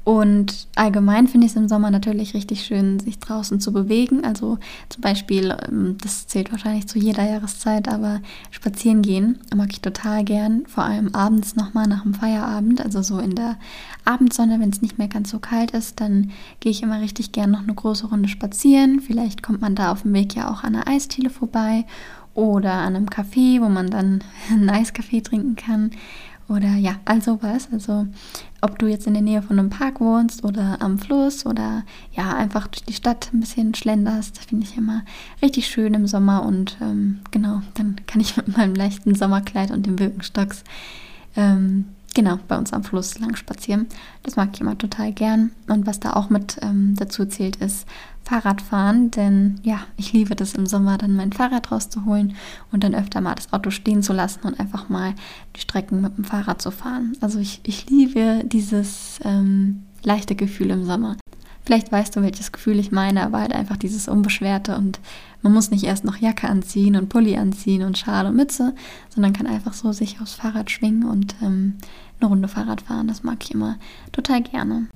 Und 0.05 0.69
allgemein 0.75 1.28
finde 1.28 1.47
ich 1.47 1.52
es 1.52 1.59
im 1.59 1.69
Sommer 1.69 1.90
natürlich 1.90 2.33
richtig 2.33 2.64
schön, 2.64 2.99
sich 2.99 3.19
draußen 3.19 3.61
zu 3.61 3.75
bewegen. 3.75 4.25
Also 4.25 4.59
zum 4.88 5.02
Beispiel, 5.02 5.55
ähm, 5.69 5.99
das 6.00 6.26
zählt 6.26 6.50
wahrscheinlich 6.50 6.87
zu 6.87 6.99
jeder 6.99 7.28
Jahreszeit, 7.28 7.88
aber 7.88 8.21
spazieren 8.50 9.02
gehen 9.02 9.38
mag 9.55 9.69
ich 9.71 9.83
total 9.83 10.25
gern. 10.25 10.64
Vor 10.67 10.85
allem 10.85 11.14
abends 11.14 11.57
nochmal 11.57 11.87
nach 11.87 12.05
dem 12.05 12.14
Feierabend, 12.14 12.81
also 12.81 13.02
so 13.02 13.19
in 13.19 13.35
der 13.35 13.59
Abendsonne, 14.07 14.59
wenn 14.61 14.71
es 14.71 14.81
nicht 14.81 14.97
mehr 14.97 15.09
ganz 15.09 15.31
so 15.31 15.40
kalt 15.40 15.73
ist, 15.73 16.00
dann 16.00 16.31
gehe 16.61 16.73
ich 16.73 16.83
immer 16.83 17.02
richtig 17.02 17.33
gern 17.33 17.50
noch 17.50 17.62
eine 17.62 17.75
große 17.75 18.07
Runde 18.07 18.31
spazieren. 18.31 19.00
Vielleicht 19.00 19.43
kommt 19.43 19.61
man 19.61 19.75
da 19.75 19.93
auf 19.93 20.02
dem 20.02 20.14
Weg 20.14 20.35
ja 20.35 20.50
auch 20.50 20.64
an 20.64 20.75
einer 20.75 20.88
Eisdiele 20.88 21.28
vorbei 21.28 21.85
oder 22.38 22.73
an 22.73 22.95
einem 22.95 23.09
Café, 23.09 23.61
wo 23.61 23.69
man 23.69 23.90
dann 23.90 24.23
einen 24.50 24.71
Eiskaffee 24.71 25.21
trinken 25.21 25.57
kann. 25.57 25.90
Oder 26.49 26.76
ja, 26.76 26.97
all 27.05 27.21
sowas. 27.21 27.69
Also 27.73 28.07
ob 28.62 28.78
du 28.78 28.87
jetzt 28.87 29.07
in 29.07 29.12
der 29.12 29.23
Nähe 29.23 29.43
von 29.43 29.59
einem 29.59 29.69
Park 29.69 30.00
wohnst 30.00 30.45
oder 30.45 30.81
am 30.81 30.99
Fluss 30.99 31.45
oder 31.45 31.85
ja, 32.12 32.35
einfach 32.35 32.69
durch 32.69 32.85
die 32.85 32.95
Stadt 32.95 33.31
ein 33.33 33.40
bisschen 33.40 33.75
schlenderst, 33.75 34.38
finde 34.38 34.64
ich 34.64 34.76
immer 34.76 35.02
richtig 35.43 35.69
schön 35.69 35.93
im 35.93 36.07
Sommer. 36.07 36.45
Und 36.45 36.78
ähm, 36.81 37.21
genau, 37.31 37.61
dann 37.75 37.97
kann 38.07 38.21
ich 38.21 38.37
mit 38.38 38.57
meinem 38.57 38.75
leichten 38.75 39.14
Sommerkleid 39.14 39.71
und 39.71 39.87
dem 39.87 39.97
Birkenstocks 39.97 40.64
ähm, 41.37 41.85
genau 42.18 42.40
bei 42.48 42.58
uns 42.58 42.72
am 42.72 42.82
Fluss 42.82 43.16
lang 43.20 43.37
spazieren. 43.37 43.87
Das 44.25 44.34
mag 44.34 44.48
ich 44.52 44.60
immer 44.60 44.76
total 44.76 45.12
gern. 45.12 45.52
Und 45.68 45.87
was 45.87 46.00
da 46.00 46.14
auch 46.14 46.30
mit 46.30 46.56
ähm, 46.62 46.96
dazu 46.98 47.25
zählt, 47.26 47.54
ist 47.56 47.87
Fahrradfahren. 48.25 49.12
Denn 49.12 49.60
ja, 49.62 49.82
ich 49.96 50.12
liebe 50.12 50.34
das 50.34 50.54
im 50.54 50.66
Sommer, 50.66 50.98
dann 50.98 51.14
mein 51.14 51.32
Fahrrad 51.32 51.70
rauszuholen 51.70 52.34
und 52.72 52.82
dann 52.82 52.96
öfter 52.96 53.20
mal 53.20 53.37
das 53.37 53.52
Auto 53.52 53.70
stehen 53.70 54.02
zu 54.02 54.12
lassen 54.12 54.40
und 54.48 54.58
einfach 54.58 54.88
mal 54.88 55.14
die 55.54 55.60
Strecken 55.60 56.00
mit 56.00 56.16
dem 56.16 56.25
Fahrrad 56.25 56.60
zu 56.60 56.72
fahren. 56.72 57.16
Also 57.20 57.38
ich, 57.38 57.60
ich 57.62 57.88
liebe 57.88 58.42
dieses 58.44 59.20
ähm, 59.22 59.84
leichte 60.02 60.34
Gefühl 60.34 60.70
im 60.70 60.84
Sommer. 60.84 61.16
Vielleicht 61.64 61.92
weißt 61.92 62.16
du, 62.16 62.22
welches 62.22 62.50
Gefühl 62.50 62.80
ich 62.80 62.90
meine, 62.90 63.22
aber 63.22 63.40
halt 63.40 63.52
einfach 63.52 63.76
dieses 63.76 64.08
Unbeschwerte 64.08 64.76
und 64.76 64.98
man 65.42 65.52
muss 65.52 65.70
nicht 65.70 65.84
erst 65.84 66.02
noch 66.02 66.16
Jacke 66.16 66.48
anziehen 66.48 66.96
und 66.96 67.10
Pulli 67.10 67.37
anziehen 67.37 67.82
und 67.82 67.98
Schal 67.98 68.26
und 68.26 68.37
Mütze, 68.37 68.75
sondern 69.08 69.34
kann 69.34 69.46
einfach 69.46 69.75
so 69.75 69.92
sich 69.92 70.20
aufs 70.20 70.34
Fahrrad 70.34 70.70
schwingen 70.70 71.04
und 71.04 71.37
ähm, 71.42 71.75
eine 72.20 72.28
Runde 72.28 72.48
Fahrrad 72.48 72.82
fahren. 72.82 73.08
Das 73.08 73.22
mag 73.22 73.38
ich 73.42 73.52
immer 73.52 73.76
total 74.12 74.42
gerne. 74.42 74.87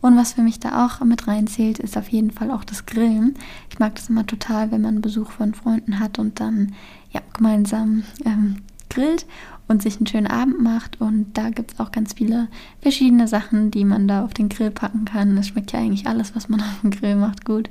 Und 0.00 0.16
was 0.16 0.32
für 0.32 0.42
mich 0.42 0.58
da 0.58 0.84
auch 0.84 1.00
mit 1.04 1.28
reinzählt, 1.28 1.78
ist 1.78 1.96
auf 1.96 2.08
jeden 2.08 2.32
Fall 2.32 2.50
auch 2.50 2.64
das 2.64 2.86
Grillen. 2.86 3.34
Ich 3.70 3.78
mag 3.78 3.94
das 3.94 4.08
immer 4.08 4.26
total, 4.26 4.72
wenn 4.72 4.82
man 4.82 5.00
Besuch 5.00 5.30
von 5.30 5.54
Freunden 5.54 6.00
hat 6.00 6.18
und 6.18 6.40
dann 6.40 6.72
ja, 7.10 7.20
gemeinsam 7.32 8.02
ähm, 8.24 8.56
grillt 8.90 9.26
und 9.68 9.82
sich 9.82 9.96
einen 9.96 10.06
schönen 10.06 10.26
Abend 10.26 10.60
macht. 10.60 11.00
Und 11.00 11.26
da 11.34 11.50
gibt 11.50 11.72
es 11.72 11.80
auch 11.80 11.92
ganz 11.92 12.14
viele 12.14 12.48
verschiedene 12.80 13.28
Sachen, 13.28 13.70
die 13.70 13.84
man 13.84 14.08
da 14.08 14.24
auf 14.24 14.34
den 14.34 14.48
Grill 14.48 14.70
packen 14.70 15.04
kann. 15.04 15.38
Es 15.38 15.48
schmeckt 15.48 15.72
ja 15.72 15.78
eigentlich 15.78 16.06
alles, 16.06 16.34
was 16.34 16.48
man 16.48 16.60
auf 16.60 16.80
dem 16.82 16.90
Grill 16.90 17.16
macht, 17.16 17.44
gut. 17.44 17.70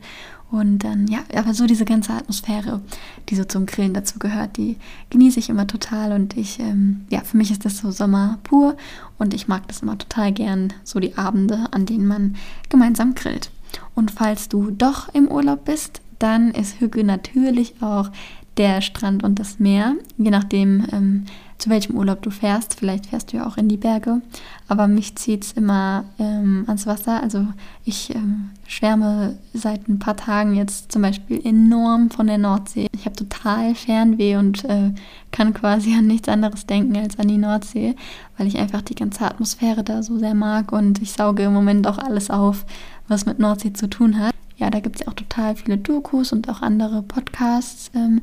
Und 0.51 0.79
dann, 0.79 1.07
ja, 1.07 1.19
aber 1.33 1.53
so 1.53 1.65
diese 1.65 1.85
ganze 1.85 2.11
Atmosphäre, 2.11 2.81
die 3.29 3.35
so 3.35 3.45
zum 3.45 3.65
Grillen 3.65 3.93
dazu 3.93 4.19
gehört, 4.19 4.57
die 4.57 4.75
genieße 5.09 5.39
ich 5.39 5.49
immer 5.49 5.65
total. 5.65 6.11
Und 6.11 6.35
ich, 6.35 6.59
ähm, 6.59 7.05
ja, 7.09 7.21
für 7.21 7.37
mich 7.37 7.51
ist 7.51 7.63
das 7.63 7.77
so 7.77 7.89
Sommer 7.89 8.37
pur. 8.43 8.75
Und 9.17 9.33
ich 9.33 9.47
mag 9.47 9.65
das 9.69 9.81
immer 9.81 9.97
total 9.97 10.33
gern, 10.33 10.73
so 10.83 10.99
die 10.99 11.17
Abende, 11.17 11.67
an 11.71 11.85
denen 11.85 12.05
man 12.05 12.35
gemeinsam 12.67 13.15
grillt. 13.15 13.49
Und 13.95 14.11
falls 14.11 14.49
du 14.49 14.71
doch 14.71 15.07
im 15.13 15.29
Urlaub 15.29 15.63
bist, 15.63 16.01
dann 16.19 16.51
ist 16.51 16.81
Hügge 16.81 17.05
natürlich 17.05 17.81
auch 17.81 18.11
der 18.57 18.81
Strand 18.81 19.23
und 19.23 19.39
das 19.39 19.59
Meer, 19.59 19.95
je 20.17 20.29
nachdem, 20.29 20.85
ähm, 20.91 21.25
zu 21.61 21.69
welchem 21.69 21.95
Urlaub 21.95 22.21
du 22.23 22.31
fährst. 22.31 22.73
Vielleicht 22.73 23.05
fährst 23.05 23.31
du 23.31 23.37
ja 23.37 23.47
auch 23.47 23.55
in 23.55 23.69
die 23.69 23.77
Berge, 23.77 24.21
aber 24.67 24.87
mich 24.87 25.15
zieht 25.15 25.43
es 25.43 25.51
immer 25.53 26.05
ähm, 26.17 26.63
ans 26.67 26.87
Wasser. 26.87 27.21
Also 27.21 27.45
ich 27.85 28.13
ähm, 28.15 28.49
schwärme 28.67 29.37
seit 29.53 29.87
ein 29.87 29.99
paar 29.99 30.17
Tagen 30.17 30.55
jetzt 30.55 30.91
zum 30.91 31.03
Beispiel 31.03 31.39
enorm 31.45 32.09
von 32.09 32.27
der 32.27 32.39
Nordsee. 32.39 32.87
Ich 32.93 33.05
habe 33.05 33.15
total 33.15 33.75
Fernweh 33.75 34.37
und 34.37 34.65
äh, 34.65 34.91
kann 35.31 35.53
quasi 35.53 35.93
an 35.93 36.07
nichts 36.07 36.27
anderes 36.27 36.65
denken 36.65 36.97
als 36.97 37.19
an 37.19 37.27
die 37.27 37.37
Nordsee, 37.37 37.95
weil 38.37 38.47
ich 38.47 38.57
einfach 38.57 38.81
die 38.81 38.95
ganze 38.95 39.25
Atmosphäre 39.25 39.83
da 39.83 40.01
so 40.01 40.17
sehr 40.17 40.33
mag 40.33 40.71
und 40.71 41.01
ich 41.01 41.11
sauge 41.13 41.43
im 41.43 41.53
Moment 41.53 41.85
auch 41.85 41.99
alles 41.99 42.31
auf, 42.31 42.65
was 43.07 43.27
mit 43.27 43.37
Nordsee 43.37 43.73
zu 43.73 43.87
tun 43.87 44.19
hat. 44.19 44.33
Ja, 44.61 44.69
da 44.69 44.79
gibt 44.79 44.97
es 44.97 45.01
ja 45.01 45.07
auch 45.07 45.15
total 45.15 45.55
viele 45.55 45.77
Dokus 45.77 46.31
und 46.31 46.47
auch 46.47 46.61
andere 46.61 47.01
Podcasts. 47.01 47.89
Ähm, 47.95 48.21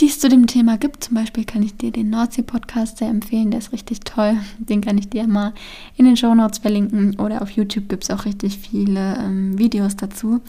die 0.00 0.06
es 0.06 0.18
zu 0.18 0.28
dem 0.28 0.46
Thema 0.46 0.76
gibt. 0.76 1.04
Zum 1.04 1.14
Beispiel 1.14 1.44
kann 1.44 1.62
ich 1.62 1.76
dir 1.76 1.90
den 1.90 2.10
Nordsee-Podcast 2.10 2.98
sehr 2.98 3.08
empfehlen, 3.08 3.50
der 3.50 3.60
ist 3.60 3.72
richtig 3.72 4.00
toll. 4.00 4.36
Den 4.58 4.80
kann 4.80 4.98
ich 4.98 5.08
dir 5.08 5.26
mal 5.26 5.54
in 5.96 6.04
den 6.04 6.16
Show 6.16 6.34
Notes 6.34 6.58
verlinken. 6.58 7.18
Oder 7.18 7.42
auf 7.42 7.50
YouTube 7.50 7.88
gibt 7.88 8.04
es 8.04 8.10
auch 8.10 8.24
richtig 8.24 8.58
viele 8.58 9.16
ähm, 9.16 9.58
Videos 9.58 9.96
dazu. 9.96 10.40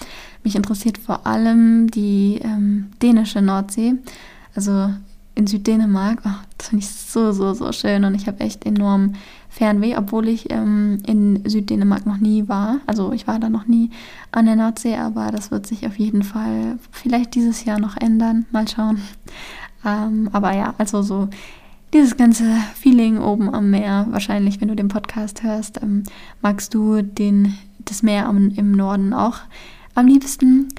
Mich 0.43 0.55
interessiert 0.55 0.97
vor 0.97 1.25
allem 1.25 1.89
die 1.89 2.39
ähm, 2.43 2.89
dänische 3.01 3.41
Nordsee, 3.41 3.95
also 4.53 4.89
in 5.35 5.47
Süddänemark. 5.47 6.21
Oh, 6.25 6.46
das 6.57 6.69
finde 6.69 6.83
ich 6.83 6.89
so, 6.89 7.31
so, 7.31 7.53
so 7.53 7.71
schön 7.71 8.03
und 8.03 8.15
ich 8.15 8.27
habe 8.27 8.39
echt 8.39 8.65
enorm 8.65 9.13
Fernweh, 9.49 9.95
obwohl 9.97 10.27
ich 10.27 10.51
ähm, 10.51 10.99
in 11.05 11.47
Süddänemark 11.47 12.05
noch 12.05 12.17
nie 12.17 12.47
war. 12.47 12.79
Also 12.85 13.11
ich 13.11 13.27
war 13.27 13.39
da 13.39 13.49
noch 13.49 13.67
nie 13.67 13.91
an 14.31 14.45
der 14.45 14.55
Nordsee, 14.55 14.95
aber 14.95 15.31
das 15.31 15.51
wird 15.51 15.65
sich 15.67 15.85
auf 15.87 15.97
jeden 15.97 16.23
Fall 16.23 16.77
vielleicht 16.91 17.35
dieses 17.35 17.65
Jahr 17.65 17.79
noch 17.79 17.97
ändern. 17.97 18.45
Mal 18.51 18.67
schauen. 18.67 19.01
Ähm, 19.85 20.29
aber 20.31 20.53
ja, 20.53 20.73
also 20.77 21.01
so 21.01 21.29
dieses 21.93 22.17
ganze 22.17 22.43
Feeling 22.75 23.19
oben 23.19 23.53
am 23.53 23.69
Meer, 23.69 24.07
wahrscheinlich, 24.09 24.59
wenn 24.59 24.67
du 24.67 24.75
den 24.75 24.89
Podcast 24.89 25.43
hörst, 25.43 25.81
ähm, 25.81 26.03
magst 26.41 26.73
du 26.73 27.01
den, 27.01 27.57
das 27.79 28.03
Meer 28.03 28.27
am, 28.27 28.49
im 28.49 28.71
Norden 28.71 29.13
auch 29.13 29.39
am 29.95 30.07
liebsten. 30.07 30.69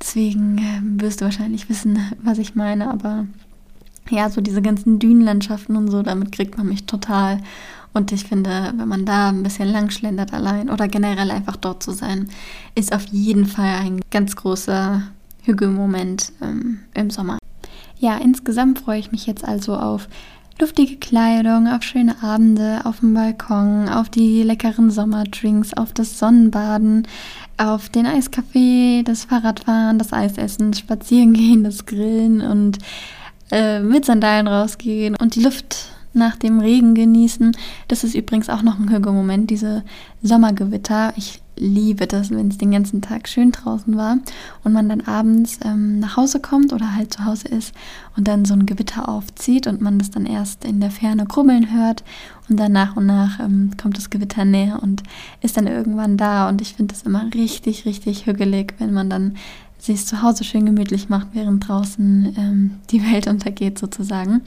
Deswegen 0.00 0.58
äh, 0.58 1.02
wirst 1.02 1.20
du 1.20 1.24
wahrscheinlich 1.24 1.68
wissen, 1.68 1.98
was 2.22 2.38
ich 2.38 2.54
meine, 2.54 2.90
aber 2.90 3.26
ja, 4.10 4.30
so 4.30 4.40
diese 4.40 4.62
ganzen 4.62 4.98
Dünenlandschaften 4.98 5.76
und 5.76 5.90
so, 5.90 6.02
damit 6.02 6.32
kriegt 6.32 6.56
man 6.56 6.68
mich 6.68 6.84
total. 6.84 7.40
Und 7.92 8.10
ich 8.10 8.24
finde, 8.24 8.72
wenn 8.76 8.88
man 8.88 9.04
da 9.04 9.28
ein 9.28 9.44
bisschen 9.44 9.68
lang 9.68 9.90
schlendert 9.90 10.32
allein 10.32 10.68
oder 10.68 10.88
generell 10.88 11.30
einfach 11.30 11.56
dort 11.56 11.82
zu 11.82 11.92
sein, 11.92 12.28
ist 12.74 12.92
auf 12.92 13.06
jeden 13.06 13.46
Fall 13.46 13.76
ein 13.80 14.00
ganz 14.10 14.34
großer 14.34 15.02
Hügelmoment 15.44 16.32
ähm, 16.42 16.80
im 16.94 17.10
Sommer. 17.10 17.38
Ja, 17.98 18.16
insgesamt 18.16 18.80
freue 18.80 18.98
ich 18.98 19.12
mich 19.12 19.26
jetzt 19.26 19.44
also 19.44 19.76
auf 19.76 20.08
luftige 20.60 20.96
Kleidung, 20.96 21.68
auf 21.68 21.82
schöne 21.82 22.22
Abende 22.22 22.80
auf 22.84 23.00
dem 23.00 23.14
Balkon, 23.14 23.88
auf 23.88 24.08
die 24.08 24.42
leckeren 24.42 24.90
Sommerdrinks, 24.90 25.74
auf 25.74 25.92
das 25.92 26.18
Sonnenbaden, 26.18 27.06
auf 27.56 27.88
den 27.88 28.06
Eiskaffee, 28.06 29.02
das 29.04 29.24
Fahrradfahren, 29.24 29.98
das 29.98 30.12
Eisessen, 30.12 30.74
Spazierengehen, 30.74 31.64
das 31.64 31.86
Grillen 31.86 32.40
und 32.40 32.78
äh, 33.50 33.80
mit 33.80 34.04
Sandalen 34.04 34.46
rausgehen 34.46 35.16
und 35.16 35.34
die 35.34 35.42
Luft 35.42 35.90
nach 36.14 36.36
dem 36.36 36.60
Regen 36.60 36.94
genießen. 36.94 37.56
Das 37.88 38.04
ist 38.04 38.14
übrigens 38.14 38.48
auch 38.48 38.62
noch 38.62 38.78
ein 38.78 38.90
Hügelmoment, 38.90 39.50
diese 39.50 39.82
Sommergewitter. 40.22 41.12
Ich 41.16 41.42
liebe 41.56 42.06
das, 42.06 42.30
wenn 42.30 42.48
es 42.48 42.58
den 42.58 42.72
ganzen 42.72 43.00
Tag 43.00 43.28
schön 43.28 43.52
draußen 43.52 43.96
war 43.96 44.18
und 44.64 44.72
man 44.72 44.88
dann 44.88 45.02
abends 45.02 45.58
ähm, 45.64 46.00
nach 46.00 46.16
Hause 46.16 46.40
kommt 46.40 46.72
oder 46.72 46.94
halt 46.94 47.12
zu 47.12 47.24
Hause 47.24 47.48
ist 47.48 47.74
und 48.16 48.26
dann 48.26 48.44
so 48.44 48.54
ein 48.54 48.66
Gewitter 48.66 49.08
aufzieht 49.08 49.66
und 49.66 49.80
man 49.80 49.98
das 49.98 50.10
dann 50.10 50.26
erst 50.26 50.64
in 50.64 50.80
der 50.80 50.90
Ferne 50.90 51.26
krubbeln 51.26 51.72
hört 51.72 52.02
und 52.48 52.58
dann 52.58 52.72
nach 52.72 52.96
und 52.96 53.06
nach 53.06 53.38
ähm, 53.40 53.70
kommt 53.80 53.96
das 53.96 54.10
Gewitter 54.10 54.44
näher 54.44 54.82
und 54.82 55.02
ist 55.42 55.56
dann 55.56 55.66
irgendwann 55.66 56.16
da 56.16 56.48
und 56.48 56.60
ich 56.60 56.74
finde 56.74 56.92
das 56.92 57.02
immer 57.02 57.24
richtig, 57.34 57.86
richtig 57.86 58.26
hügelig, 58.26 58.74
wenn 58.78 58.92
man 58.92 59.08
dann 59.08 59.36
sich 59.84 60.06
zu 60.06 60.22
Hause 60.22 60.44
schön 60.44 60.66
gemütlich 60.66 61.08
macht, 61.08 61.28
während 61.32 61.68
draußen 61.68 62.34
ähm, 62.38 62.70
die 62.90 63.02
Welt 63.02 63.26
untergeht 63.28 63.78
sozusagen. 63.78 64.42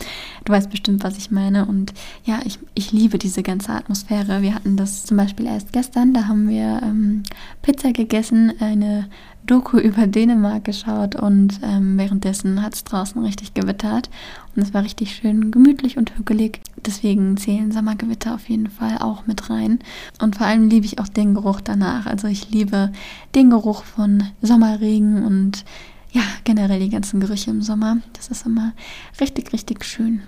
Du 0.45 0.53
weißt 0.53 0.69
bestimmt, 0.69 1.03
was 1.03 1.17
ich 1.17 1.31
meine. 1.31 1.65
Und 1.65 1.93
ja, 2.25 2.39
ich, 2.43 2.59
ich 2.73 2.91
liebe 2.91 3.17
diese 3.17 3.43
ganze 3.43 3.71
Atmosphäre. 3.71 4.41
Wir 4.41 4.55
hatten 4.55 4.77
das 4.77 5.05
zum 5.05 5.17
Beispiel 5.17 5.45
erst 5.45 5.73
gestern, 5.73 6.13
da 6.13 6.27
haben 6.27 6.49
wir 6.49 6.81
ähm, 6.83 7.23
Pizza 7.61 7.91
gegessen, 7.91 8.53
eine 8.59 9.07
Doku 9.47 9.77
über 9.77 10.07
Dänemark 10.07 10.65
geschaut 10.65 11.15
und 11.15 11.61
ähm, 11.63 11.97
währenddessen 11.97 12.61
hat 12.61 12.73
es 12.75 12.83
draußen 12.83 13.23
richtig 13.23 13.53
gewittert 13.53 14.09
und 14.55 14.61
es 14.61 14.73
war 14.73 14.83
richtig 14.83 15.15
schön 15.15 15.51
gemütlich 15.51 15.97
und 15.97 16.17
hügelig. 16.17 16.59
Deswegen 16.85 17.37
zählen 17.37 17.71
Sommergewitter 17.71 18.35
auf 18.35 18.49
jeden 18.49 18.69
Fall 18.69 18.97
auch 18.99 19.25
mit 19.25 19.49
rein. 19.49 19.79
Und 20.21 20.35
vor 20.35 20.45
allem 20.45 20.67
liebe 20.67 20.85
ich 20.85 20.99
auch 20.99 21.07
den 21.07 21.33
Geruch 21.33 21.61
danach. 21.61 22.05
Also 22.05 22.27
ich 22.27 22.51
liebe 22.51 22.91
den 23.35 23.49
Geruch 23.49 23.83
von 23.83 24.23
Sommerregen 24.41 25.25
und 25.25 25.63
ja, 26.11 26.23
generell 26.43 26.81
die 26.81 26.89
ganzen 26.89 27.19
Gerüche 27.21 27.49
im 27.49 27.61
Sommer. 27.61 27.97
Das 28.13 28.27
ist 28.27 28.45
immer 28.45 28.73
richtig, 29.19 29.53
richtig 29.53 29.85
schön. 29.85 30.21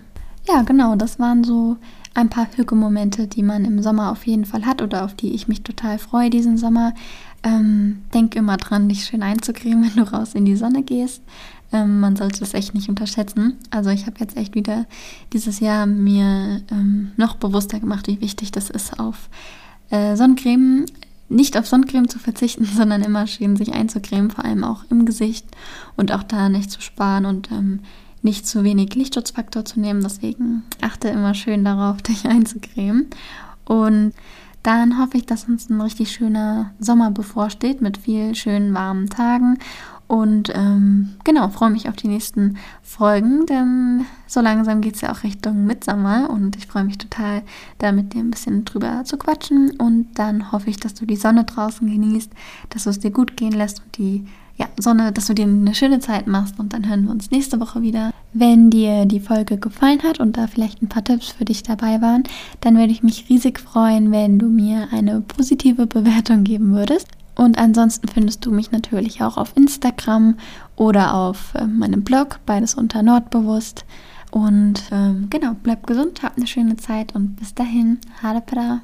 Ja, 0.48 0.62
genau, 0.64 0.96
das 0.96 1.20
waren 1.20 1.44
so 1.44 1.78
ein 2.14 2.30
paar 2.30 2.48
Hügelmomente, 2.56 3.28
die 3.28 3.44
man 3.44 3.66
im 3.66 3.82
Sommer 3.82 4.12
auf 4.12 4.26
jeden 4.26 4.46
Fall 4.46 4.66
hat 4.66 4.82
oder 4.82 5.06
auf 5.06 5.14
die 5.14 5.34
ich 5.34 5.48
mich 5.48 5.62
total 5.62 6.00
freue 6.00 6.30
diesen 6.30 6.58
Sommer. 6.58 6.94
Ähm, 7.44 8.02
denk 8.14 8.36
immer 8.36 8.58
dran, 8.58 8.90
dich 8.90 9.06
schön 9.06 9.24
einzucremen, 9.24 9.84
wenn 9.96 10.04
du 10.04 10.12
raus 10.12 10.36
in 10.36 10.46
die 10.46 10.56
Sonne 10.56 10.84
gehst. 10.84 11.22
Ähm, 11.72 12.00
man 12.00 12.16
sollte 12.16 12.40
das 12.40 12.54
echt 12.54 12.74
nicht 12.74 12.90
unterschätzen. 12.90 13.58
Also 13.70 13.90
ich 13.92 14.06
habe 14.06 14.18
jetzt 14.20 14.36
echt 14.38 14.56
wieder 14.56 14.86
dieses 15.34 15.60
Jahr 15.60 15.86
mir 15.86 16.62
ähm, 16.72 17.12
noch 17.16 17.36
bewusster 17.36 17.80
gemacht, 17.80 18.08
wie 18.08 18.22
wichtig 18.22 18.52
das 18.52 18.70
ist, 18.70 19.00
auf 19.00 19.30
äh, 19.90 20.16
Sonnencreme, 20.16 20.86
nicht 21.30 21.58
auf 21.58 21.68
Sonnencreme 21.68 22.10
zu 22.10 22.20
verzichten, 22.20 22.66
sondern 22.76 23.04
immer 23.04 23.28
schön 23.28 23.56
sich 23.56 23.74
einzucremen, 23.74 24.32
vor 24.32 24.46
allem 24.46 24.64
auch 24.64 24.84
im 24.90 25.06
Gesicht 25.06 25.46
und 25.96 26.12
auch 26.12 26.24
da 26.24 26.50
nicht 26.50 26.72
zu 26.72 26.82
sparen 26.82 27.26
und 27.26 27.52
ähm, 27.52 27.82
nicht 28.22 28.48
zu 28.48 28.64
wenig 28.64 28.96
Lichtschutzfaktor 28.96 29.64
zu 29.64 29.80
nehmen. 29.80 30.02
Deswegen 30.02 30.64
achte 30.82 31.08
immer 31.10 31.34
schön 31.34 31.64
darauf, 31.64 32.02
dich 32.02 32.26
einzucremen. 32.26 33.08
Und 33.66 34.14
dann 34.70 35.00
hoffe 35.00 35.18
ich, 35.18 35.26
dass 35.26 35.46
uns 35.46 35.68
ein 35.68 35.82
richtig 35.82 36.12
schöner 36.12 36.76
Sommer 36.80 37.10
bevorsteht 37.10 37.82
mit 37.82 37.98
viel 37.98 38.36
schönen 38.36 38.76
warmen 38.76 39.10
Tagen. 39.10 39.58
Und 40.06 40.52
ähm, 40.54 41.16
genau, 41.24 41.50
freue 41.50 41.72
mich 41.72 41.90
auf 41.90 41.96
die 41.96 42.08
nächsten 42.08 42.58
Folgen, 42.84 43.48
denn 43.48 44.06
so 44.28 44.42
langsam 44.42 44.82
geht 44.82 44.94
es 44.94 45.02
ja 45.02 45.12
auch 45.12 45.24
Richtung 45.24 45.66
Mitsommer 45.66 46.30
und 46.30 46.56
ich 46.56 46.68
freue 46.68 46.84
mich 46.84 47.00
total, 47.00 47.42
da 47.80 47.92
mit 47.92 48.14
dir 48.14 48.20
ein 48.20 48.30
bisschen 48.30 48.64
drüber 48.64 49.04
zu 49.06 49.18
quatschen. 49.18 49.72
Und 49.80 50.20
dann 50.20 50.52
hoffe 50.52 50.70
ich, 50.70 50.78
dass 50.78 50.94
du 50.94 51.08
die 51.08 51.16
Sonne 51.16 51.46
draußen 51.46 51.90
genießt, 51.90 52.32
dass 52.70 52.84
du 52.84 52.92
es 52.92 53.00
dir 53.00 53.12
gut 53.12 53.38
gehen 53.38 53.54
lässt 53.54 53.80
und 53.80 53.98
die 53.98 54.28
ja, 54.60 54.68
Sonne, 54.78 55.14
dass 55.14 55.28
du 55.28 55.34
dir 55.34 55.46
eine 55.46 55.74
schöne 55.74 56.00
Zeit 56.00 56.28
machst 56.28 56.60
und 56.60 56.74
dann 56.74 56.88
hören 56.88 57.06
wir 57.06 57.12
uns 57.12 57.32
nächste 57.32 57.62
Woche 57.62 57.82
wieder. 57.82 58.12
Wenn 58.34 58.70
dir 58.70 59.06
die 59.06 59.22
Folge 59.22 59.58
gefallen 59.58 60.04
hat 60.04 60.20
und 60.20 60.36
da 60.36 60.48
vielleicht 60.48 60.82
ein 60.82 60.90
paar 60.90 61.04
Tipps 61.04 61.32
für 61.32 61.46
dich 61.46 61.64
dabei 61.64 62.02
waren, 62.02 62.24
dann 62.60 62.78
würde 62.78 62.92
ich 62.92 63.02
mich 63.02 63.30
riesig 63.30 63.60
freuen, 63.60 64.12
wenn 64.12 64.38
du 64.38 64.48
mir 64.50 64.90
eine 64.92 65.22
positive 65.22 65.88
Bewertung 65.88 66.44
geben 66.44 66.74
würdest. 66.74 67.08
Und 67.36 67.58
ansonsten 67.58 68.10
findest 68.10 68.46
du 68.46 68.52
mich 68.52 68.72
natürlich 68.72 69.24
auch 69.24 69.38
auf 69.38 69.56
Instagram 69.56 70.36
oder 70.76 71.14
auf 71.14 71.56
äh, 71.56 71.66
meinem 71.66 72.04
Blog, 72.04 72.42
beides 72.46 72.76
unter 72.76 73.02
Nordbewusst. 73.02 73.86
Und 74.30 74.84
ähm, 74.92 75.28
genau, 75.30 75.56
bleib 75.64 75.88
gesund, 75.88 76.22
hab 76.22 76.36
eine 76.36 76.48
schöne 76.48 76.76
Zeit 76.76 77.16
und 77.16 77.38
bis 77.38 77.54
dahin, 77.54 77.98
Hadepra. 78.22 78.82